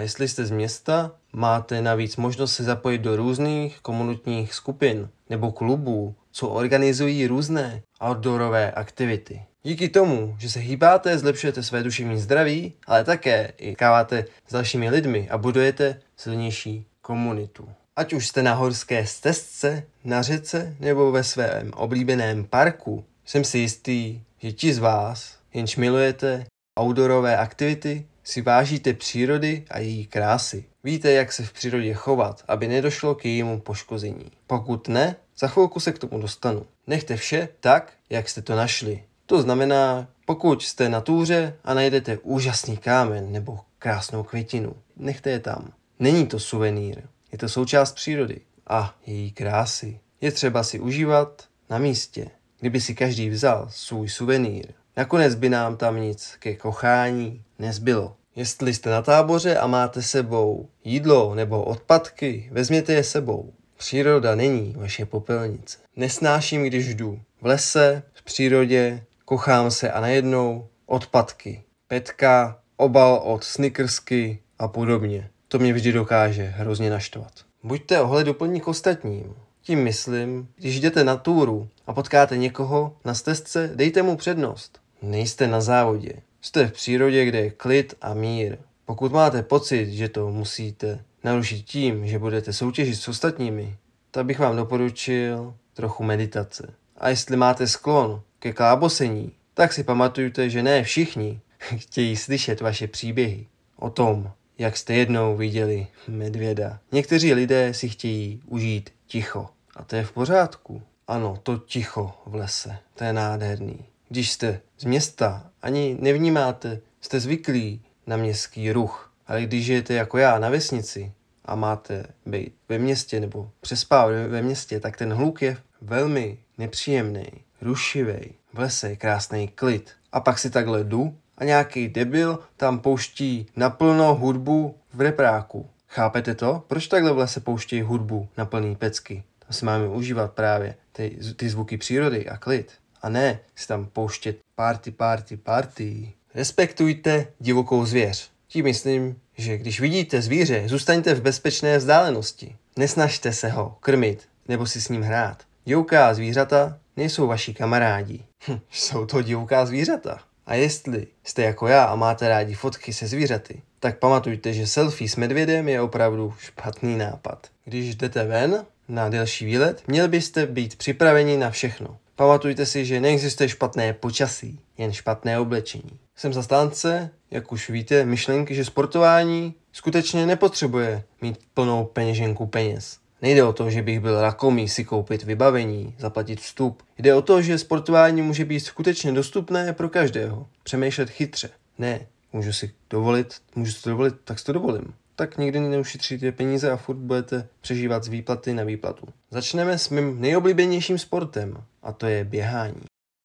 jestli 0.00 0.28
jste 0.28 0.46
z 0.46 0.50
města, 0.50 1.12
máte 1.32 1.82
navíc 1.82 2.16
možnost 2.16 2.54
se 2.54 2.64
zapojit 2.64 2.98
do 2.98 3.16
různých 3.16 3.78
komunitních 3.82 4.54
skupin 4.54 5.08
nebo 5.30 5.52
klubů, 5.52 6.14
co 6.32 6.48
organizují 6.48 7.26
různé 7.26 7.82
outdoorové 8.04 8.72
aktivity. 8.72 9.42
Díky 9.62 9.88
tomu, 9.88 10.36
že 10.38 10.50
se 10.50 10.60
hýbáte, 10.60 11.18
zlepšujete 11.18 11.62
své 11.62 11.82
duševní 11.82 12.20
zdraví, 12.20 12.72
ale 12.86 13.04
také 13.04 13.52
i 13.56 13.74
káváte 13.74 14.24
s 14.48 14.52
dalšími 14.52 14.90
lidmi 14.90 15.28
a 15.30 15.38
budujete 15.38 16.00
silnější 16.16 16.86
komunitu. 17.00 17.68
Ať 17.96 18.12
už 18.12 18.26
jste 18.26 18.42
na 18.42 18.54
horské 18.54 19.06
stezce, 19.06 19.82
na 20.04 20.22
řece 20.22 20.76
nebo 20.80 21.12
ve 21.12 21.24
svém 21.24 21.70
oblíbeném 21.76 22.44
parku, 22.44 23.04
jsem 23.24 23.44
si 23.44 23.58
jistý, 23.58 24.20
že 24.38 24.52
ti 24.52 24.74
z 24.74 24.78
vás, 24.78 25.38
jenž 25.54 25.76
milujete 25.76 26.46
outdoorové 26.80 27.36
aktivity, 27.36 28.06
si 28.24 28.42
vážíte 28.42 28.92
přírody 28.92 29.64
a 29.70 29.78
její 29.78 30.06
krásy. 30.06 30.64
Víte, 30.84 31.12
jak 31.12 31.32
se 31.32 31.42
v 31.42 31.52
přírodě 31.52 31.94
chovat, 31.94 32.44
aby 32.48 32.68
nedošlo 32.68 33.14
k 33.14 33.24
jejímu 33.24 33.60
poškození. 33.60 34.30
Pokud 34.46 34.88
ne, 34.88 35.16
za 35.38 35.48
chvilku 35.48 35.80
se 35.80 35.92
k 35.92 35.98
tomu 35.98 36.20
dostanu. 36.20 36.66
Nechte 36.86 37.16
vše 37.16 37.48
tak, 37.60 37.92
jak 38.10 38.28
jste 38.28 38.42
to 38.42 38.56
našli. 38.56 39.04
To 39.26 39.42
znamená, 39.42 40.08
pokud 40.26 40.62
jste 40.62 40.88
na 40.88 41.00
túře 41.00 41.56
a 41.64 41.74
najdete 41.74 42.18
úžasný 42.18 42.76
kámen 42.76 43.32
nebo 43.32 43.60
krásnou 43.78 44.22
květinu, 44.22 44.74
nechte 44.96 45.30
je 45.30 45.40
tam. 45.40 45.72
Není 45.98 46.26
to 46.26 46.38
suvenýr, 46.38 47.02
je 47.32 47.38
to 47.38 47.48
součást 47.48 47.92
přírody 47.92 48.40
a 48.66 48.94
její 49.06 49.32
krásy. 49.32 50.00
Je 50.20 50.32
třeba 50.32 50.62
si 50.62 50.80
užívat 50.80 51.44
na 51.70 51.78
místě. 51.78 52.30
Kdyby 52.60 52.80
si 52.80 52.94
každý 52.94 53.30
vzal 53.30 53.68
svůj 53.70 54.08
suvenýr, 54.08 54.66
nakonec 54.96 55.34
by 55.34 55.48
nám 55.48 55.76
tam 55.76 56.00
nic 56.00 56.36
ke 56.38 56.54
kochání 56.54 57.42
nezbylo. 57.58 58.16
Jestli 58.36 58.74
jste 58.74 58.90
na 58.90 59.02
táboře 59.02 59.58
a 59.58 59.66
máte 59.66 60.02
sebou 60.02 60.68
jídlo 60.84 61.34
nebo 61.34 61.64
odpadky, 61.64 62.48
vezměte 62.52 62.92
je 62.92 63.04
sebou. 63.04 63.52
Příroda 63.78 64.34
není 64.34 64.74
vaše 64.76 65.06
popelnice. 65.06 65.78
Nesnáším, 65.96 66.64
když 66.64 66.94
jdu 66.94 67.20
v 67.40 67.46
lese, 67.46 68.02
v 68.12 68.22
přírodě, 68.22 69.04
kochám 69.24 69.70
se 69.70 69.90
a 69.90 70.00
najednou 70.00 70.68
odpadky. 70.86 71.62
Petka, 71.88 72.60
obal 72.76 73.14
od 73.24 73.44
snickersky 73.44 74.38
a 74.58 74.68
podobně. 74.68 75.30
To 75.52 75.58
mě 75.58 75.72
vždy 75.72 75.92
dokáže 75.92 76.42
hrozně 76.44 76.90
naštvat. 76.90 77.32
Buďte 77.62 78.00
ohleduplní 78.00 78.60
k 78.60 78.68
ostatním. 78.68 79.34
Tím 79.62 79.82
myslím, 79.82 80.48
když 80.56 80.80
jdete 80.80 81.04
na 81.04 81.16
túru 81.16 81.68
a 81.86 81.92
potkáte 81.92 82.36
někoho 82.36 82.96
na 83.04 83.14
stezce, 83.14 83.70
dejte 83.74 84.02
mu 84.02 84.16
přednost. 84.16 84.80
Nejste 85.02 85.46
na 85.46 85.60
závodě. 85.60 86.12
Jste 86.40 86.66
v 86.66 86.72
přírodě, 86.72 87.24
kde 87.24 87.40
je 87.40 87.50
klid 87.50 87.94
a 88.00 88.14
mír. 88.14 88.58
Pokud 88.84 89.12
máte 89.12 89.42
pocit, 89.42 89.92
že 89.92 90.08
to 90.08 90.30
musíte 90.30 91.04
narušit 91.24 91.64
tím, 91.64 92.06
že 92.06 92.18
budete 92.18 92.52
soutěžit 92.52 92.96
s 92.96 93.08
ostatními, 93.08 93.76
tak 94.10 94.26
bych 94.26 94.38
vám 94.38 94.56
doporučil 94.56 95.54
trochu 95.74 96.04
meditace. 96.04 96.74
A 96.96 97.08
jestli 97.08 97.36
máte 97.36 97.66
sklon 97.66 98.22
ke 98.38 98.52
klábosení, 98.52 99.32
tak 99.54 99.72
si 99.72 99.84
pamatujte, 99.84 100.50
že 100.50 100.62
ne 100.62 100.82
všichni 100.82 101.40
chtějí 101.58 102.16
slyšet 102.16 102.60
vaše 102.60 102.86
příběhy 102.86 103.46
o 103.76 103.90
tom, 103.90 104.32
jak 104.58 104.76
jste 104.76 104.94
jednou 104.94 105.36
viděli 105.36 105.86
medvěda. 106.08 106.78
Někteří 106.92 107.34
lidé 107.34 107.74
si 107.74 107.88
chtějí 107.88 108.42
užít 108.46 108.90
ticho. 109.06 109.48
A 109.76 109.84
to 109.84 109.96
je 109.96 110.04
v 110.04 110.12
pořádku. 110.12 110.82
Ano, 111.08 111.38
to 111.42 111.58
ticho 111.58 112.14
v 112.26 112.34
lese, 112.34 112.78
to 112.94 113.04
je 113.04 113.12
nádherný. 113.12 113.78
Když 114.08 114.30
jste 114.30 114.60
z 114.78 114.84
města, 114.84 115.50
ani 115.62 115.96
nevnímáte, 116.00 116.80
jste 117.00 117.20
zvyklí 117.20 117.82
na 118.06 118.16
městský 118.16 118.72
ruch. 118.72 119.12
Ale 119.26 119.42
když 119.42 119.64
žijete 119.64 119.94
jako 119.94 120.18
já 120.18 120.38
na 120.38 120.48
vesnici 120.48 121.12
a 121.44 121.54
máte 121.54 122.06
být 122.26 122.54
ve 122.68 122.78
městě 122.78 123.20
nebo 123.20 123.50
přespávat 123.60 124.14
ve 124.28 124.42
městě, 124.42 124.80
tak 124.80 124.96
ten 124.96 125.12
hluk 125.12 125.42
je 125.42 125.56
velmi 125.80 126.38
nepříjemný, 126.58 127.26
rušivý. 127.60 128.34
V 128.54 128.58
lese 128.58 128.90
je 128.90 128.96
krásný 128.96 129.48
klid. 129.48 129.90
A 130.12 130.20
pak 130.20 130.38
si 130.38 130.50
takhle 130.50 130.84
jdu 130.84 131.16
a 131.42 131.44
nějaký 131.44 131.88
debil 131.88 132.38
tam 132.56 132.78
pouští 132.78 133.46
naplno 133.56 134.14
hudbu 134.14 134.76
v 134.94 135.00
repráku. 135.00 135.70
Chápete 135.88 136.34
to? 136.34 136.62
Proč 136.66 136.86
takhle 136.86 137.12
v 137.12 137.18
lese 137.18 137.40
pouští 137.40 137.82
hudbu 137.82 138.28
na 138.38 138.44
plný 138.44 138.76
pecky? 138.76 139.22
Tam 139.38 139.48
si 139.50 139.64
máme 139.64 139.88
užívat 139.88 140.32
právě 140.32 140.74
ty, 140.92 141.18
ty 141.36 141.48
zvuky 141.48 141.76
přírody 141.76 142.28
a 142.28 142.36
klid. 142.36 142.72
A 143.02 143.08
ne 143.08 143.38
si 143.56 143.68
tam 143.68 143.86
pouštět 143.86 144.38
party, 144.54 144.90
party, 144.90 145.36
party. 145.36 146.12
Respektujte 146.34 147.26
divokou 147.40 147.84
zvěř. 147.84 148.30
Tím 148.48 148.64
myslím, 148.64 149.16
že 149.36 149.58
když 149.58 149.80
vidíte 149.80 150.22
zvíře, 150.22 150.62
zůstaňte 150.66 151.14
v 151.14 151.22
bezpečné 151.22 151.78
vzdálenosti. 151.78 152.56
Nesnažte 152.76 153.32
se 153.32 153.48
ho 153.48 153.76
krmit 153.80 154.28
nebo 154.48 154.66
si 154.66 154.80
s 154.80 154.88
ním 154.88 155.02
hrát. 155.02 155.42
Divoká 155.64 156.14
zvířata 156.14 156.78
nejsou 156.96 157.26
vaši 157.26 157.54
kamarádi. 157.54 158.24
Hm, 158.48 158.60
jsou 158.70 159.06
to 159.06 159.22
divoká 159.22 159.66
zvířata. 159.66 160.20
A 160.46 160.54
jestli 160.54 161.06
jste 161.24 161.42
jako 161.42 161.66
já 161.66 161.84
a 161.84 161.96
máte 161.96 162.28
rádi 162.28 162.54
fotky 162.54 162.92
se 162.92 163.06
zvířaty, 163.06 163.62
tak 163.80 163.98
pamatujte, 163.98 164.52
že 164.52 164.66
selfie 164.66 165.08
s 165.08 165.16
medvědem 165.16 165.68
je 165.68 165.80
opravdu 165.80 166.34
špatný 166.38 166.96
nápad. 166.96 167.46
Když 167.64 167.94
jdete 167.94 168.24
ven 168.24 168.64
na 168.88 169.08
delší 169.08 169.44
výlet, 169.44 169.82
měli 169.86 170.08
byste 170.08 170.46
být 170.46 170.76
připraveni 170.76 171.36
na 171.36 171.50
všechno. 171.50 171.96
Pamatujte 172.16 172.66
si, 172.66 172.84
že 172.84 173.00
neexistuje 173.00 173.48
špatné 173.48 173.92
počasí, 173.92 174.60
jen 174.78 174.92
špatné 174.92 175.38
oblečení. 175.38 175.98
Jsem 176.16 176.32
zastánce, 176.32 177.10
jak 177.30 177.52
už 177.52 177.70
víte, 177.70 178.04
myšlenky, 178.04 178.54
že 178.54 178.64
sportování 178.64 179.54
skutečně 179.72 180.26
nepotřebuje 180.26 181.02
mít 181.22 181.38
plnou 181.54 181.84
peněženku 181.84 182.46
peněz. 182.46 182.98
Nejde 183.22 183.44
o 183.44 183.52
to, 183.52 183.70
že 183.70 183.82
bych 183.82 184.00
byl 184.00 184.20
rakomý 184.20 184.68
si 184.68 184.84
koupit 184.84 185.22
vybavení, 185.22 185.94
zaplatit 185.98 186.40
vstup. 186.40 186.82
Jde 186.98 187.14
o 187.14 187.22
to, 187.22 187.42
že 187.42 187.58
sportování 187.58 188.22
může 188.22 188.44
být 188.44 188.60
skutečně 188.60 189.12
dostupné 189.12 189.72
pro 189.72 189.88
každého. 189.88 190.46
Přemýšlet 190.62 191.10
chytře. 191.10 191.50
Ne, 191.78 192.06
můžu 192.32 192.52
si 192.52 192.72
dovolit, 192.90 193.34
můžu 193.54 193.72
si 193.72 193.82
to 193.82 193.90
dovolit, 193.90 194.14
tak 194.24 194.38
si 194.38 194.44
to 194.44 194.52
dovolím. 194.52 194.94
Tak 195.16 195.38
nikdy 195.38 195.60
neušetříte 195.60 196.32
peníze 196.32 196.70
a 196.70 196.76
furt 196.76 196.96
budete 196.96 197.48
přežívat 197.60 198.04
z 198.04 198.08
výplaty 198.08 198.54
na 198.54 198.64
výplatu. 198.64 199.06
Začneme 199.30 199.78
s 199.78 199.88
mým 199.88 200.20
nejoblíbenějším 200.20 200.98
sportem 200.98 201.56
a 201.82 201.92
to 201.92 202.06
je 202.06 202.24
běhání. 202.24 202.82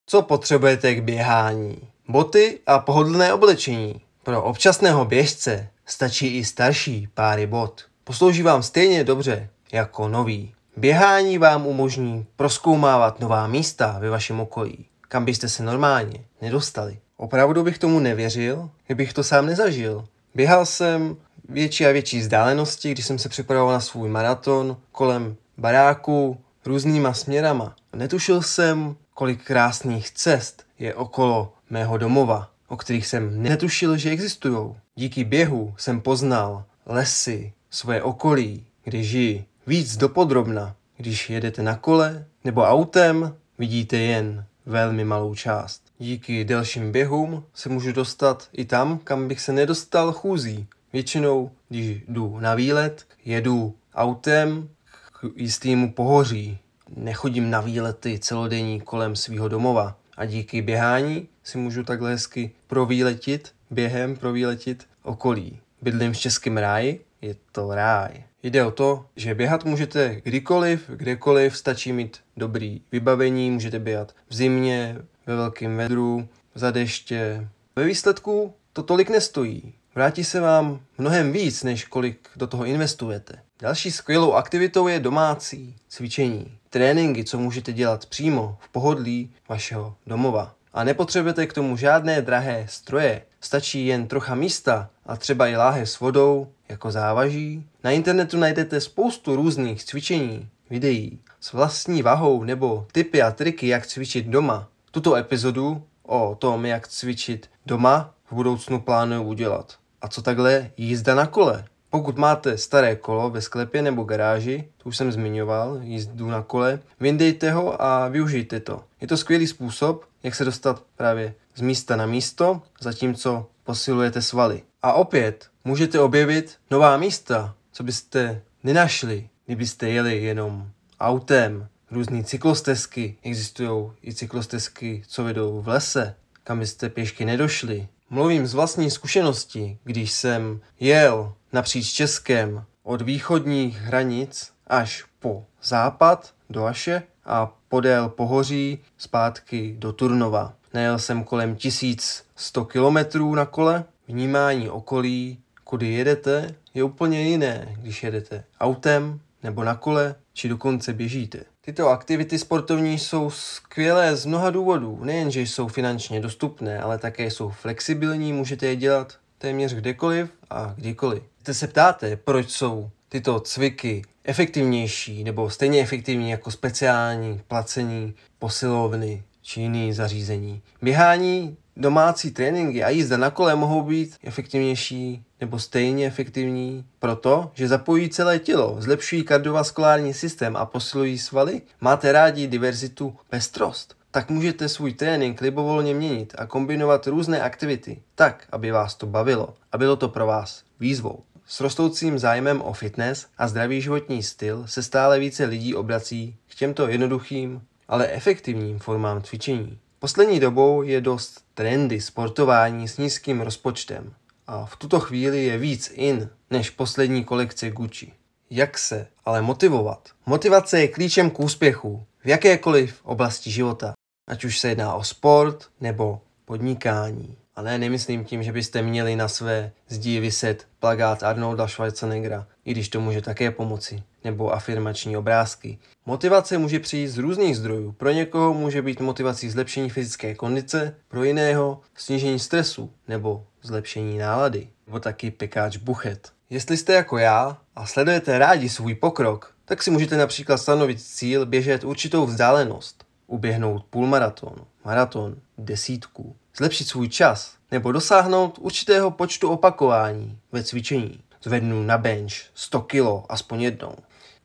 Co 0.10 0.22
potřebujete 0.22 0.96
k 0.96 1.04
běhání? 1.04 1.78
Boty 2.08 2.60
a 2.68 2.80
pohodlné 2.80 3.34
oblečení. 3.34 4.02
Pro 4.24 4.44
občasného 4.44 5.06
běžce 5.06 5.70
stačí 5.86 6.38
i 6.38 6.46
starší 6.46 7.08
páry 7.14 7.48
bot. 7.48 7.86
Poslouží 8.04 8.44
vám 8.44 8.64
stejně 8.64 9.04
dobře 9.04 9.50
jako 9.72 10.08
nový. 10.08 10.54
Běhání 10.78 11.38
vám 11.38 11.68
umožní 11.68 12.26
proskoumávat 12.36 13.20
nová 13.20 13.48
místa 13.48 13.98
ve 14.00 14.10
vašem 14.10 14.40
okolí, 14.40 14.86
kam 15.02 15.26
byste 15.26 15.50
se 15.50 15.64
normálně 15.64 16.20
nedostali. 16.42 17.00
Opravdu 17.18 17.64
bych 17.64 17.78
tomu 17.78 18.00
nevěřil, 18.00 18.70
kdybych 18.86 19.14
to 19.14 19.24
sám 19.24 19.46
nezažil. 19.46 20.06
Běhal 20.36 20.66
jsem 20.66 21.18
větší 21.50 21.86
a 21.86 21.92
větší 21.92 22.20
vzdálenosti, 22.20 22.92
když 22.92 23.06
jsem 23.06 23.20
se 23.20 23.30
připravoval 23.30 23.74
na 23.74 23.80
svůj 23.80 24.10
maraton 24.10 24.78
kolem 24.92 25.36
baráku 25.58 26.38
různýma 26.66 27.14
směrama. 27.14 27.76
Netušil 27.96 28.42
jsem, 28.42 28.96
kolik 29.14 29.44
krásných 29.44 30.12
cest 30.12 30.66
je 30.80 30.96
okolo 30.96 31.54
mého 31.70 31.98
domova, 31.98 32.50
o 32.68 32.78
kterých 32.78 33.08
jsem 33.08 33.44
netušil, 33.44 33.98
že 33.98 34.10
existují. 34.10 34.76
Díky 34.96 35.24
běhu 35.24 35.74
jsem 35.78 36.02
poznal 36.02 36.64
lesy, 36.86 37.54
svoje 37.70 38.04
okolí, 38.04 38.66
kde 38.84 39.04
žijí. 39.04 39.46
Víc 39.68 39.98
dopodrobna, 39.98 40.76
když 40.98 41.30
jedete 41.30 41.64
na 41.64 41.76
kole 41.76 42.26
nebo 42.44 42.62
autem, 42.62 43.36
vidíte 43.58 43.98
jen 43.98 44.46
velmi 44.66 45.06
malou 45.06 45.36
část. 45.36 45.82
Díky 46.00 46.44
delším 46.44 46.92
běhům 46.92 47.44
se 47.54 47.70
můžu 47.70 47.92
dostat 47.92 48.50
i 48.54 48.66
tam, 48.66 48.98
kam 48.98 49.28
bych 49.28 49.42
se 49.42 49.54
nedostal 49.54 50.12
chůzí. 50.12 50.68
Většinou, 50.94 51.52
když 51.70 52.02
jdu 52.08 52.40
na 52.40 52.56
výlet, 52.56 53.06
jedu 53.26 53.76
autem 53.96 54.70
k 55.12 55.26
jistému 55.36 55.94
pohoří. 55.94 56.58
Nechodím 56.96 57.50
na 57.50 57.62
výlety 57.62 58.20
celodenní 58.20 58.82
kolem 58.82 59.16
svého 59.16 59.48
domova. 59.48 59.98
A 60.18 60.26
díky 60.26 60.62
běhání 60.62 61.28
si 61.44 61.58
můžu 61.58 61.84
takhle 61.84 62.12
hezky 62.12 62.52
provýletit, 62.68 63.52
během 63.70 64.16
provýletit 64.16 64.88
okolí. 65.04 65.60
Bydlím 65.82 66.14
v 66.14 66.18
Českém 66.18 66.58
ráji, 66.58 67.06
je 67.22 67.36
to 67.52 67.76
ráj. 67.76 68.24
Jde 68.44 68.66
o 68.66 68.72
to, 68.72 69.06
že 69.16 69.36
běhat 69.36 69.66
můžete 69.66 70.22
kdykoliv, 70.24 70.90
kdekoliv, 70.90 71.58
stačí 71.58 71.94
mít 71.94 72.18
dobrý 72.38 72.82
vybavení, 72.92 73.52
můžete 73.52 73.80
běhat 73.80 74.16
v 74.30 74.36
zimě, 74.36 74.98
ve 75.26 75.36
velkém 75.36 75.78
vedru, 75.78 76.28
za 76.56 76.72
deště. 76.72 77.48
Ve 77.76 77.84
výsledku 77.84 78.54
to 78.74 78.84
tolik 78.84 79.10
nestojí. 79.10 79.74
Vrátí 79.96 80.24
se 80.24 80.40
vám 80.40 80.80
mnohem 80.98 81.32
víc, 81.32 81.64
než 81.64 81.86
kolik 81.86 82.30
do 82.36 82.48
toho 82.48 82.66
investujete. 82.66 83.42
Další 83.60 83.92
skvělou 83.92 84.34
aktivitou 84.34 84.88
je 84.88 85.00
domácí 85.00 85.76
cvičení. 85.88 86.58
Tréninky, 86.70 87.24
co 87.24 87.38
můžete 87.38 87.74
dělat 87.74 88.06
přímo 88.06 88.58
v 88.62 88.70
pohodlí 88.70 89.34
vašeho 89.50 89.96
domova. 90.08 90.57
A 90.78 90.84
nepotřebujete 90.84 91.48
k 91.48 91.54
tomu 91.54 91.78
žádné 91.78 92.22
drahé 92.22 92.66
stroje. 92.70 93.22
Stačí 93.42 93.86
jen 93.86 94.08
trocha 94.08 94.36
místa 94.36 94.90
a 95.06 95.18
třeba 95.18 95.48
i 95.48 95.56
láhev 95.56 95.90
s 95.90 96.00
vodou 96.00 96.48
jako 96.70 96.92
závaží. 96.92 97.66
Na 97.84 97.92
internetu 97.92 98.38
najdete 98.38 98.82
spoustu 98.82 99.36
různých 99.36 99.84
cvičení, 99.84 100.50
videí 100.70 101.20
s 101.40 101.54
vlastní 101.54 102.02
vahou 102.02 102.44
nebo 102.44 102.88
typy 102.92 103.22
a 103.22 103.32
triky, 103.32 103.68
jak 103.68 103.88
cvičit 103.88 104.26
doma. 104.26 104.68
Tuto 104.92 105.16
epizodu 105.16 105.84
o 106.04 106.36
tom, 106.40 106.66
jak 106.66 106.88
cvičit 106.88 107.50
doma, 107.66 108.14
v 108.32 108.36
budoucnu 108.36 108.80
plánuju 108.80 109.24
udělat. 109.24 109.78
A 110.02 110.08
co 110.08 110.22
takhle 110.22 110.72
jízda 110.78 111.16
na 111.16 111.26
kole? 111.26 111.66
Pokud 111.90 112.18
máte 112.18 112.58
staré 112.58 112.96
kolo 112.96 113.30
ve 113.30 113.42
sklepě 113.42 113.82
nebo 113.82 114.04
garáži, 114.04 114.70
to 114.78 114.90
už 114.90 114.98
jsem 114.98 115.12
zmiňoval, 115.12 115.80
jízdu 115.82 116.28
na 116.28 116.42
kole, 116.42 116.80
vyndejte 117.00 117.52
ho 117.52 117.82
a 117.82 118.08
využijte 118.08 118.60
to. 118.60 118.84
Je 119.02 119.08
to 119.08 119.18
skvělý 119.18 119.48
způsob, 119.48 120.06
jak 120.24 120.36
se 120.36 120.46
dostat 120.46 120.84
právě 120.96 121.34
z 121.56 121.62
místa 121.62 121.96
na 121.96 122.06
místo, 122.06 122.62
zatímco 122.82 123.46
posilujete 123.64 124.22
svaly. 124.22 124.62
A 124.82 124.94
opět 124.94 125.48
můžete 125.66 126.00
objevit 126.00 126.58
nová 126.72 126.98
místa, 126.98 127.56
co 127.72 127.84
byste 127.84 128.42
nenašli, 128.64 129.30
kdybyste 129.46 129.90
jeli 129.90 130.24
jenom 130.24 130.70
autem. 131.00 131.68
Různé 131.92 132.24
cyklostezky, 132.24 133.18
existují 133.24 133.92
i 134.04 134.14
cyklostezky, 134.14 135.04
co 135.08 135.24
vedou 135.24 135.62
v 135.62 135.68
lese, 135.68 136.16
kam 136.44 136.60
byste 136.60 136.90
pěšky 136.90 137.26
nedošli. 137.26 137.88
Mluvím 138.10 138.48
z 138.48 138.54
vlastní 138.54 138.92
zkušenosti, 138.92 139.78
když 139.84 140.12
jsem 140.12 140.62
jel 140.80 141.34
napříč 141.54 141.92
Českem 141.92 142.64
od 142.84 143.02
východních 143.02 143.78
hranic 143.78 144.52
až 144.68 145.06
po 145.20 145.46
západ 145.64 146.34
do 146.50 146.66
Aše 146.66 147.04
a 147.26 147.52
podél 147.70 148.10
pohoří 148.10 148.80
zpátky 148.98 149.76
do 149.80 149.94
Turnova. 149.94 150.54
Najel 150.74 151.00
jsem 151.00 151.24
kolem 151.24 151.56
1100 151.56 152.66
kilometrů 152.66 153.36
na 153.36 153.46
kole. 153.46 153.86
Vnímání 154.08 154.70
okolí, 154.70 155.40
kudy 155.64 155.88
jedete, 155.88 156.56
je 156.74 156.84
úplně 156.84 157.22
jiné, 157.22 157.76
když 157.82 158.04
jedete 158.04 158.44
autem 158.60 159.20
nebo 159.44 159.64
na 159.64 159.76
kole, 159.76 160.16
či 160.34 160.50
dokonce 160.50 160.94
běžíte. 160.94 161.40
Tyto 161.62 161.90
aktivity 161.90 162.40
sportovní 162.40 163.00
jsou 163.00 163.30
skvělé 163.30 164.16
z 164.16 164.26
mnoha 164.26 164.50
důvodů. 164.50 165.00
Nejen, 165.04 165.32
že 165.32 165.42
jsou 165.42 165.68
finančně 165.68 166.20
dostupné, 166.20 166.80
ale 166.80 166.98
také 166.98 167.26
jsou 167.26 167.50
flexibilní, 167.50 168.34
můžete 168.34 168.66
je 168.66 168.76
dělat 168.76 169.14
téměř 169.38 169.74
kdekoliv 169.74 170.30
a 170.50 170.74
kdykoliv. 170.78 171.24
Teď 171.44 171.58
se 171.58 171.68
ptáte, 171.68 172.16
proč 172.16 172.50
jsou 172.50 172.90
tyto 173.10 173.40
cviky 173.40 174.02
efektivnější 174.24 175.24
nebo 175.24 175.50
stejně 175.50 175.82
efektivní 175.82 176.30
jako 176.30 176.52
speciální 176.52 177.42
placení 177.48 178.14
posilovny 178.40 179.24
či 179.42 179.62
jiný 179.62 179.94
zařízení. 179.94 180.62
Běhání, 180.82 181.58
domácí 181.78 182.32
tréninky 182.32 182.84
a 182.84 182.90
jízda 182.90 183.18
na 183.18 183.30
kole 183.30 183.56
mohou 183.56 183.82
být 183.82 184.16
efektivnější 184.24 185.24
nebo 185.42 185.60
stejně 185.60 186.08
efektivní, 186.08 186.86
proto, 187.00 187.52
že 187.54 187.68
zapojí 187.68 188.10
celé 188.10 188.40
tělo, 188.40 188.76
zlepšují 188.80 189.24
kardiovaskulární 189.24 190.14
systém 190.14 190.56
a 190.56 190.66
posilují 190.66 191.18
svaly. 191.18 191.62
Máte 191.82 192.12
rádi 192.12 192.48
diverzitu, 192.48 193.16
pestrost. 193.30 193.97
Tak 194.12 194.30
můžete 194.30 194.70
svůj 194.70 194.94
trénink 194.94 195.42
libovolně 195.42 195.94
měnit 195.94 196.36
a 196.38 196.46
kombinovat 196.46 197.08
různé 197.08 197.42
aktivity 197.42 198.02
tak, 198.16 198.48
aby 198.52 198.72
vás 198.72 198.96
to 198.96 199.06
bavilo 199.06 199.54
a 199.72 199.78
bylo 199.78 199.96
to 199.96 200.10
pro 200.10 200.28
vás 200.28 200.64
výzvou. 200.80 201.24
S 201.46 201.60
rostoucím 201.60 202.20
zájmem 202.20 202.62
o 202.62 202.74
fitness 202.74 203.28
a 203.38 203.48
zdravý 203.48 203.82
životní 203.82 204.24
styl 204.24 204.64
se 204.68 204.84
stále 204.84 205.20
více 205.20 205.46
lidí 205.46 205.76
obrací 205.76 206.36
k 206.50 206.56
těmto 206.56 206.88
jednoduchým, 206.88 207.62
ale 207.88 208.08
efektivním 208.08 208.80
formám 208.80 209.22
cvičení. 209.22 209.80
Poslední 210.00 210.40
dobou 210.40 210.82
je 210.82 211.02
dost 211.02 211.42
trendy 211.54 212.02
sportování 212.02 212.88
s 212.88 212.98
nízkým 212.98 213.42
rozpočtem 213.42 214.14
a 214.48 214.66
v 214.66 214.76
tuto 214.76 215.00
chvíli 215.00 215.46
je 215.46 215.58
víc 215.58 215.92
in 215.96 216.30
než 216.50 216.70
poslední 216.70 217.24
kolekce 217.24 217.70
Gucci. 217.70 218.12
Jak 218.50 218.78
se 218.78 219.08
ale 219.26 219.42
motivovat? 219.42 220.10
Motivace 220.26 220.82
je 220.82 220.88
klíčem 220.88 221.30
k 221.30 221.40
úspěchu 221.40 222.06
v 222.24 222.28
jakékoliv 222.28 223.00
oblasti 223.04 223.52
života, 223.52 223.94
ať 224.28 224.46
už 224.46 224.60
se 224.60 224.70
jedná 224.70 224.94
o 224.94 225.04
sport 225.04 225.66
nebo 225.82 226.22
podnikání. 226.46 227.38
A 227.56 227.62
ne, 227.62 227.78
nemyslím 227.78 228.26
tím, 228.26 228.44
že 228.44 228.52
byste 228.52 228.82
měli 228.82 229.16
na 229.16 229.28
své 229.28 229.72
zdi 229.88 230.20
vyset 230.20 230.68
plagát 230.80 231.24
Arnolda 231.24 231.68
Schwarzeneggera, 231.68 232.48
i 232.66 232.72
když 232.72 232.90
to 232.90 233.02
může 233.02 233.22
také 233.22 233.52
pomoci, 233.52 234.04
nebo 234.24 234.54
afirmační 234.54 235.18
obrázky. 235.18 235.78
Motivace 236.06 236.58
může 236.58 236.80
přijít 236.80 237.08
z 237.08 237.18
různých 237.18 237.58
zdrojů. 237.58 237.92
Pro 237.92 238.12
někoho 238.12 238.54
může 238.54 238.82
být 238.82 239.00
motivací 239.00 239.50
zlepšení 239.50 239.90
fyzické 239.90 240.36
kondice, 240.36 240.96
pro 241.08 241.24
jiného 241.24 241.82
snížení 241.96 242.40
stresu 242.40 242.92
nebo 243.08 243.46
zlepšení 243.62 244.18
nálady, 244.18 244.68
nebo 244.88 245.00
taky 245.00 245.32
pekáč 245.32 245.78
buchet. 245.78 246.37
Jestli 246.50 246.78
jste 246.78 246.94
jako 246.94 247.18
já 247.18 247.58
a 247.76 247.86
sledujete 247.86 248.40
rádi 248.40 248.70
svůj 248.70 248.96
pokrok, 248.96 249.54
tak 249.66 249.84
si 249.84 249.92
můžete 249.92 250.18
například 250.18 250.58
stanovit 250.58 251.02
cíl 251.02 251.46
běžet 251.46 251.84
určitou 251.84 252.26
vzdálenost, 252.26 253.06
uběhnout 253.28 253.86
půlmaraton, 253.90 254.56
maraton, 254.86 255.36
desítku, 255.58 256.36
zlepšit 256.58 256.88
svůj 256.88 257.10
čas 257.10 257.56
nebo 257.72 257.92
dosáhnout 257.92 258.58
určitého 258.62 259.12
počtu 259.12 259.50
opakování 259.50 260.38
ve 260.52 260.64
cvičení. 260.64 261.20
Zvednu 261.44 261.84
na 261.84 261.98
bench 261.98 262.34
100 262.54 262.82
kg 262.82 263.26
aspoň 263.30 263.62
jednou. 263.62 263.96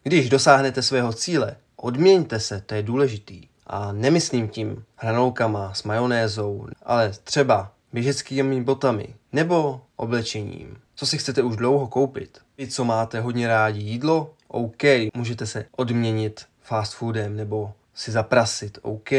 Když 0.03 0.29
dosáhnete 0.29 0.83
svého 0.83 1.13
cíle, 1.13 1.57
odměňte 1.77 2.41
se, 2.41 2.61
to 2.67 2.75
je 2.75 2.83
důležitý. 2.83 3.43
A 3.67 3.93
nemyslím 3.93 4.49
tím 4.49 4.85
hranolkama 4.97 5.75
s 5.75 5.83
majonézou, 5.83 6.67
ale 6.83 7.13
třeba 7.25 7.73
běžeckými 7.93 8.63
botami 8.63 9.15
nebo 9.33 9.81
oblečením. 9.97 10.77
Co 11.03 11.07
si 11.07 11.19
chcete 11.19 11.43
už 11.43 11.57
dlouho 11.57 11.87
koupit? 11.87 12.39
Vy, 12.59 12.69
co 12.69 12.85
máte 12.85 13.21
hodně 13.21 13.49
rádi 13.49 13.81
jídlo, 13.81 14.35
OK, 14.49 14.83
můžete 15.15 15.47
se 15.47 15.67
odměnit 15.77 16.47
fast 16.61 16.95
foodem 16.95 17.37
nebo 17.37 17.73
si 17.95 18.11
zaprasit, 18.13 18.79
OK, 18.83 19.11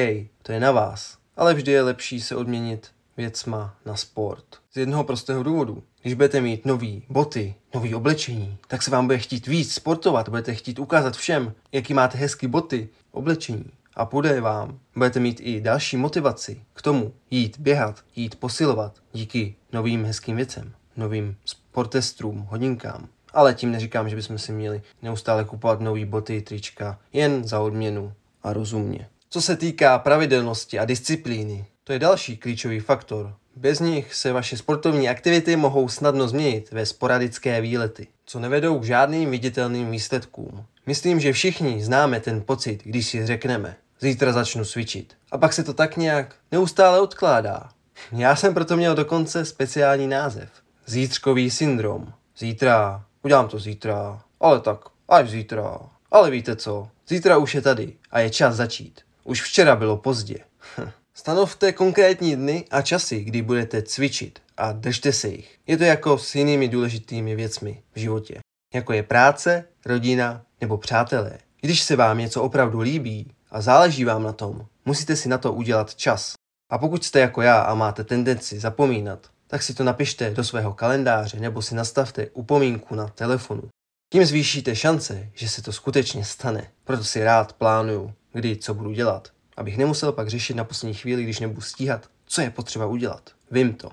to 0.44 0.52
je 0.52 0.60
na 0.60 0.72
vás. 0.72 1.18
Ale 1.38 1.54
vždy 1.54 1.72
je 1.72 1.82
lepší 1.82 2.22
se 2.22 2.36
odměnit 2.36 2.92
věcma 3.18 3.76
na 3.86 3.96
sport. 3.96 4.46
Z 4.74 4.78
jednoho 4.78 5.04
prostého 5.04 5.44
důvodu. 5.44 5.84
Když 6.02 6.14
budete 6.14 6.42
mít 6.42 6.66
nový 6.66 7.04
boty, 7.10 7.56
nový 7.74 7.96
oblečení, 7.96 8.58
tak 8.68 8.84
se 8.84 8.92
vám 8.92 9.06
bude 9.06 9.18
chtít 9.18 9.48
víc 9.48 9.74
sportovat, 9.74 10.30
budete 10.30 10.56
chtít 10.56 10.80
ukázat 10.80 11.18
všem, 11.18 11.54
jaký 11.72 11.94
máte 11.94 12.18
hezký 12.18 12.48
boty, 12.48 12.90
oblečení. 13.12 13.66
A 13.96 14.06
půjde 14.06 14.42
vám. 14.42 14.80
Budete 14.96 15.20
mít 15.20 15.40
i 15.44 15.62
další 15.62 15.98
motivaci 15.98 16.62
k 16.74 16.82
tomu 16.82 17.14
jít 17.32 17.60
běhat, 17.60 18.04
jít 18.16 18.36
posilovat 18.36 19.00
díky 19.14 19.56
novým 19.74 20.06
hezkým 20.06 20.36
věcem, 20.36 20.74
novým 20.98 21.36
sportestrům, 21.74 22.48
hodinkám. 22.50 23.08
Ale 23.34 23.54
tím 23.54 23.72
neříkám, 23.72 24.10
že 24.10 24.16
bychom 24.16 24.38
si 24.38 24.52
měli 24.52 24.82
neustále 25.02 25.44
kupovat 25.44 25.80
nové 25.80 26.06
boty, 26.06 26.42
trička, 26.42 27.00
jen 27.14 27.48
za 27.48 27.60
odměnu 27.60 28.14
a 28.44 28.54
rozumně. 28.54 29.08
Co 29.30 29.42
se 29.42 29.58
týká 29.58 30.00
pravidelnosti 30.00 30.80
a 30.80 30.86
disciplíny, 30.86 31.66
to 31.84 31.94
je 31.94 32.00
další 32.00 32.38
klíčový 32.38 32.80
faktor. 32.80 33.34
Bez 33.56 33.80
nich 33.80 34.14
se 34.14 34.34
vaše 34.34 34.58
sportovní 34.58 35.10
aktivity 35.10 35.56
mohou 35.56 35.90
snadno 35.90 36.28
změnit 36.28 36.72
ve 36.72 36.86
sporadické 36.86 37.62
výlety, 37.62 38.08
co 38.26 38.40
nevedou 38.40 38.80
k 38.80 38.84
žádným 38.84 39.32
viditelným 39.32 39.92
výsledkům. 39.92 40.66
Myslím, 40.86 41.20
že 41.20 41.34
všichni 41.34 41.84
známe 41.84 42.20
ten 42.20 42.42
pocit, 42.42 42.84
když 42.84 43.08
si 43.08 43.26
řekneme, 43.26 43.76
zítra 44.00 44.34
začnu 44.34 44.66
cvičit. 44.66 45.14
A 45.32 45.38
pak 45.38 45.54
se 45.54 45.64
to 45.64 45.74
tak 45.74 45.98
nějak 45.98 46.36
neustále 46.52 47.02
odkládá. 47.02 47.70
Já 48.12 48.36
jsem 48.36 48.54
proto 48.54 48.78
měl 48.78 48.96
dokonce 48.96 49.46
speciální 49.46 50.08
název. 50.08 50.63
Zítřkový 50.86 51.52
syndrom. 51.52 52.14
Zítra, 52.38 53.06
udělám 53.24 53.48
to 53.48 53.60
zítra, 53.60 54.22
ale 54.40 54.60
tak, 54.60 54.80
až 55.10 55.30
zítra. 55.30 55.80
Ale 56.12 56.32
víte 56.32 56.56
co, 56.56 56.88
zítra 57.08 57.38
už 57.38 57.56
je 57.56 57.62
tady 57.62 57.94
a 58.12 58.20
je 58.20 58.30
čas 58.30 58.56
začít. 58.56 59.02
Už 59.24 59.42
včera 59.42 59.76
bylo 59.76 59.98
pozdě. 59.98 60.38
Stanovte 61.14 61.72
konkrétní 61.72 62.36
dny 62.36 62.66
a 62.72 62.82
časy, 62.82 63.24
kdy 63.24 63.42
budete 63.42 63.82
cvičit 63.82 64.40
a 64.58 64.72
držte 64.72 65.14
se 65.14 65.28
jich. 65.28 65.58
Je 65.68 65.78
to 65.78 65.84
jako 65.84 66.18
s 66.18 66.36
jinými 66.36 66.68
důležitými 66.68 67.36
věcmi 67.36 67.84
v 67.96 68.00
životě, 68.00 68.40
jako 68.74 68.94
je 68.94 69.04
práce, 69.04 69.66
rodina 69.86 70.42
nebo 70.62 70.78
přátelé. 70.78 71.38
Když 71.62 71.84
se 71.84 71.96
vám 71.96 72.18
něco 72.18 72.44
opravdu 72.44 72.80
líbí 72.80 73.32
a 73.52 73.62
záleží 73.62 74.06
vám 74.06 74.24
na 74.24 74.34
tom, 74.34 74.66
musíte 74.86 75.16
si 75.16 75.30
na 75.30 75.38
to 75.38 75.54
udělat 75.54 75.96
čas. 75.96 76.34
A 76.72 76.78
pokud 76.78 77.04
jste 77.04 77.20
jako 77.20 77.42
já 77.42 77.62
a 77.62 77.74
máte 77.74 78.04
tendenci 78.04 78.60
zapomínat, 78.60 79.28
tak 79.54 79.64
si 79.64 79.74
to 79.74 79.84
napište 79.84 80.34
do 80.34 80.44
svého 80.44 80.74
kalendáře 80.74 81.40
nebo 81.40 81.62
si 81.62 81.76
nastavte 81.76 82.28
upomínku 82.34 82.96
na 82.96 83.08
telefonu. 83.08 83.70
Tím 84.14 84.26
zvýšíte 84.26 84.76
šance, 84.76 85.30
že 85.34 85.50
se 85.50 85.62
to 85.62 85.72
skutečně 85.72 86.26
stane. 86.26 86.68
Proto 86.84 87.04
si 87.04 87.24
rád 87.24 87.54
plánuju, 87.54 88.14
kdy 88.32 88.58
co 88.58 88.74
budu 88.74 88.92
dělat 88.92 89.34
abych 89.58 89.78
nemusel 89.78 90.12
pak 90.12 90.30
řešit 90.30 90.54
na 90.54 90.64
poslední 90.64 90.94
chvíli, 90.94 91.24
když 91.24 91.40
nebudu 91.40 91.62
stíhat, 91.62 92.10
co 92.26 92.42
je 92.42 92.50
potřeba 92.50 92.86
udělat. 92.86 93.30
Vím 93.52 93.74
to. 93.74 93.90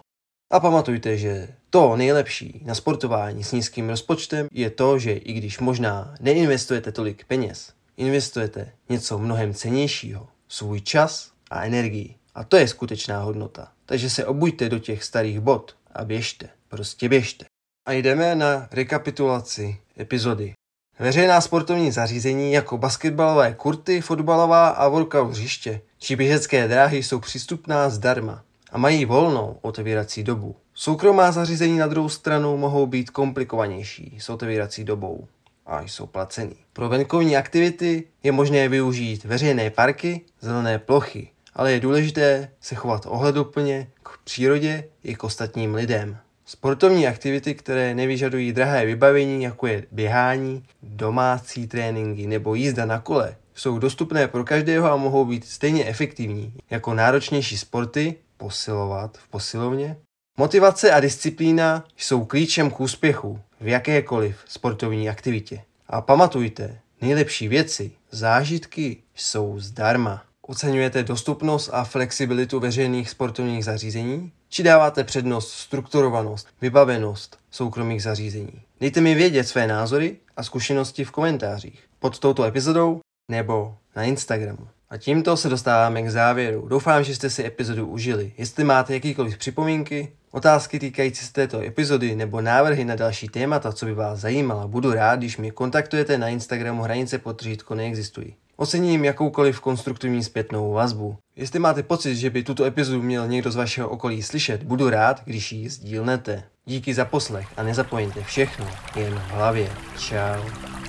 A 0.53 0.61
pamatujte, 0.61 1.17
že 1.17 1.49
to 1.71 1.97
nejlepší 1.97 2.63
na 2.65 2.75
sportování 2.75 3.45
s 3.45 3.53
nízkým 3.53 3.89
rozpočtem 3.89 4.49
je 4.53 4.71
to, 4.71 4.99
že 4.99 5.13
i 5.13 5.33
když 5.33 5.59
možná 5.59 6.15
neinvestujete 6.21 6.93
tolik 6.93 7.25
peněz, 7.25 7.73
investujete 7.97 8.73
něco 8.89 9.19
mnohem 9.19 9.55
cenějšího, 9.55 10.29
svůj 10.49 10.81
čas 10.81 11.31
a 11.51 11.65
energii. 11.65 12.15
A 12.41 12.45
to 12.45 12.57
je 12.57 12.69
skutečná 12.69 13.23
hodnota. 13.23 13.69
Takže 13.87 14.11
se 14.11 14.27
obuďte 14.27 14.69
do 14.69 14.79
těch 14.79 15.05
starých 15.05 15.41
bod 15.41 15.77
a 15.95 16.05
běžte. 16.05 16.49
Prostě 16.69 17.09
běžte. 17.09 17.45
A 17.89 17.93
jdeme 17.93 18.35
na 18.35 18.69
rekapitulaci 18.73 19.79
epizody. 20.01 20.53
Veřejná 20.99 21.41
sportovní 21.41 21.93
zařízení 21.93 22.53
jako 22.53 22.79
basketbalové 22.79 23.55
kurty, 23.55 24.01
fotbalová 24.01 24.69
a 24.69 24.89
workout 24.89 25.31
hřiště 25.31 25.81
či 25.99 26.17
běžecké 26.17 26.69
dráhy 26.69 27.03
jsou 27.03 27.19
přístupná 27.21 27.91
zdarma 27.91 28.43
a 28.73 28.79
mají 28.79 29.05
volnou 29.05 29.59
otevírací 29.63 30.23
dobu. 30.23 30.57
Soukromá 30.75 31.33
zařízení 31.33 31.79
na 31.79 31.87
druhou 31.87 32.09
stranu 32.09 32.57
mohou 32.57 32.87
být 32.87 33.11
komplikovanější 33.11 34.17
s 34.21 34.29
otevírací 34.29 34.85
dobou 34.85 35.29
a 35.67 35.83
jsou 35.83 36.07
placený. 36.07 36.57
Pro 36.73 36.89
venkovní 36.89 37.37
aktivity 37.37 38.05
je 38.23 38.33
možné 38.33 38.69
využít 38.69 39.25
veřejné 39.25 39.71
parky, 39.71 40.21
zelené 40.41 40.79
plochy, 40.79 41.31
ale 41.55 41.73
je 41.73 41.81
důležité 41.81 42.49
se 42.61 42.75
chovat 42.75 43.07
ohleduplně 43.09 43.91
k 44.03 44.19
přírodě 44.25 44.85
i 45.05 45.15
k 45.15 45.25
ostatním 45.25 45.75
lidem. 45.75 46.17
Sportovní 46.45 47.07
aktivity, 47.07 47.55
které 47.55 47.95
nevyžadují 47.95 48.53
drahé 48.53 48.87
vybavení, 48.87 49.43
jako 49.43 49.67
je 49.67 49.85
běhání, 49.93 50.65
domácí 50.83 51.67
tréninky 51.67 52.27
nebo 52.27 52.55
jízda 52.55 52.85
na 52.85 52.99
kole, 52.99 53.37
jsou 53.55 53.79
dostupné 53.79 54.29
pro 54.29 54.45
každého 54.45 54.93
a 54.93 54.97
mohou 54.97 55.25
být 55.25 55.45
stejně 55.45 55.85
efektivní 55.85 56.55
jako 56.71 56.95
náročnější 56.95 57.59
sporty, 57.59 58.15
posilovat 58.37 59.19
v 59.19 59.29
posilovně. 59.29 59.97
Motivace 60.39 60.93
a 60.93 61.01
disciplína 61.01 61.85
jsou 61.97 62.25
klíčem 62.25 62.71
k 62.71 62.81
úspěchu 62.81 63.41
v 63.61 63.67
jakékoliv 63.67 64.37
sportovní 64.49 65.09
aktivitě. 65.09 65.63
A 65.89 66.01
pamatujte, 66.01 66.79
nejlepší 67.01 67.49
věci, 67.49 67.91
zážitky 68.11 68.97
jsou 69.15 69.61
zdarma. 69.61 70.23
Oceňujete 70.51 71.03
dostupnost 71.03 71.71
a 71.73 71.85
flexibilitu 71.85 72.61
veřejných 72.61 73.11
sportovních 73.11 73.65
zařízení? 73.65 74.33
Či 74.49 74.63
dáváte 74.63 75.05
přednost 75.05 75.53
strukturovanost, 75.53 76.49
vybavenost 76.61 77.39
soukromých 77.51 78.03
zařízení? 78.03 78.63
Dejte 78.81 79.01
mi 79.01 79.15
vědět 79.15 79.45
své 79.45 79.67
názory 79.67 80.17
a 80.37 80.43
zkušenosti 80.43 81.05
v 81.05 81.11
komentářích 81.11 81.85
pod 81.99 82.19
touto 82.19 82.45
epizodou 82.45 83.01
nebo 83.31 83.75
na 83.97 84.03
Instagramu. 84.03 84.69
A 84.91 84.97
tímto 84.97 85.37
se 85.37 85.49
dostáváme 85.49 86.03
k 86.03 86.11
závěru. 86.11 86.69
Doufám, 86.69 87.05
že 87.05 87.15
jste 87.15 87.31
si 87.31 87.45
epizodu 87.45 87.87
užili. 87.87 88.33
Jestli 88.39 88.65
máte 88.65 88.95
jakýkoliv 88.95 89.39
připomínky, 89.39 90.13
otázky 90.31 90.79
týkající 90.79 91.27
se 91.27 91.33
této 91.33 91.61
epizody 91.61 92.17
nebo 92.17 92.41
návrhy 92.41 92.85
na 92.85 92.97
další 92.97 93.29
témata, 93.29 93.73
co 93.73 93.87
by 93.87 93.95
vás 93.95 94.21
zajímala, 94.21 94.67
budu 94.67 94.93
rád, 94.93 95.19
když 95.19 95.37
mě 95.37 95.51
kontaktujete 95.51 96.19
na 96.19 96.29
Instagramu 96.29 96.83
hranice 96.83 97.19
potřídko 97.19 97.75
neexistují. 97.75 98.35
Ocením 98.61 99.05
jakoukoliv 99.05 99.61
konstruktivní 99.61 100.25
zpětnou 100.25 100.73
vazbu. 100.73 101.17
Jestli 101.37 101.59
máte 101.59 101.83
pocit, 101.83 102.17
že 102.17 102.31
by 102.31 102.43
tuto 102.43 102.65
epizodu 102.65 103.03
měl 103.03 103.29
někdo 103.29 103.51
z 103.51 103.57
vašeho 103.57 103.89
okolí 103.89 104.23
slyšet, 104.23 104.63
budu 104.63 104.91
rád, 104.91 105.23
když 105.25 105.53
ji 105.53 105.69
sdílnete. 105.69 106.43
Díky 106.67 106.95
za 106.95 107.05
poslech 107.05 107.49
a 107.57 107.63
nezapomeňte 107.63 108.23
všechno 108.23 108.67
jen 108.97 109.15
v 109.15 109.31
hlavě. 109.31 109.73
Ciao. 109.97 110.80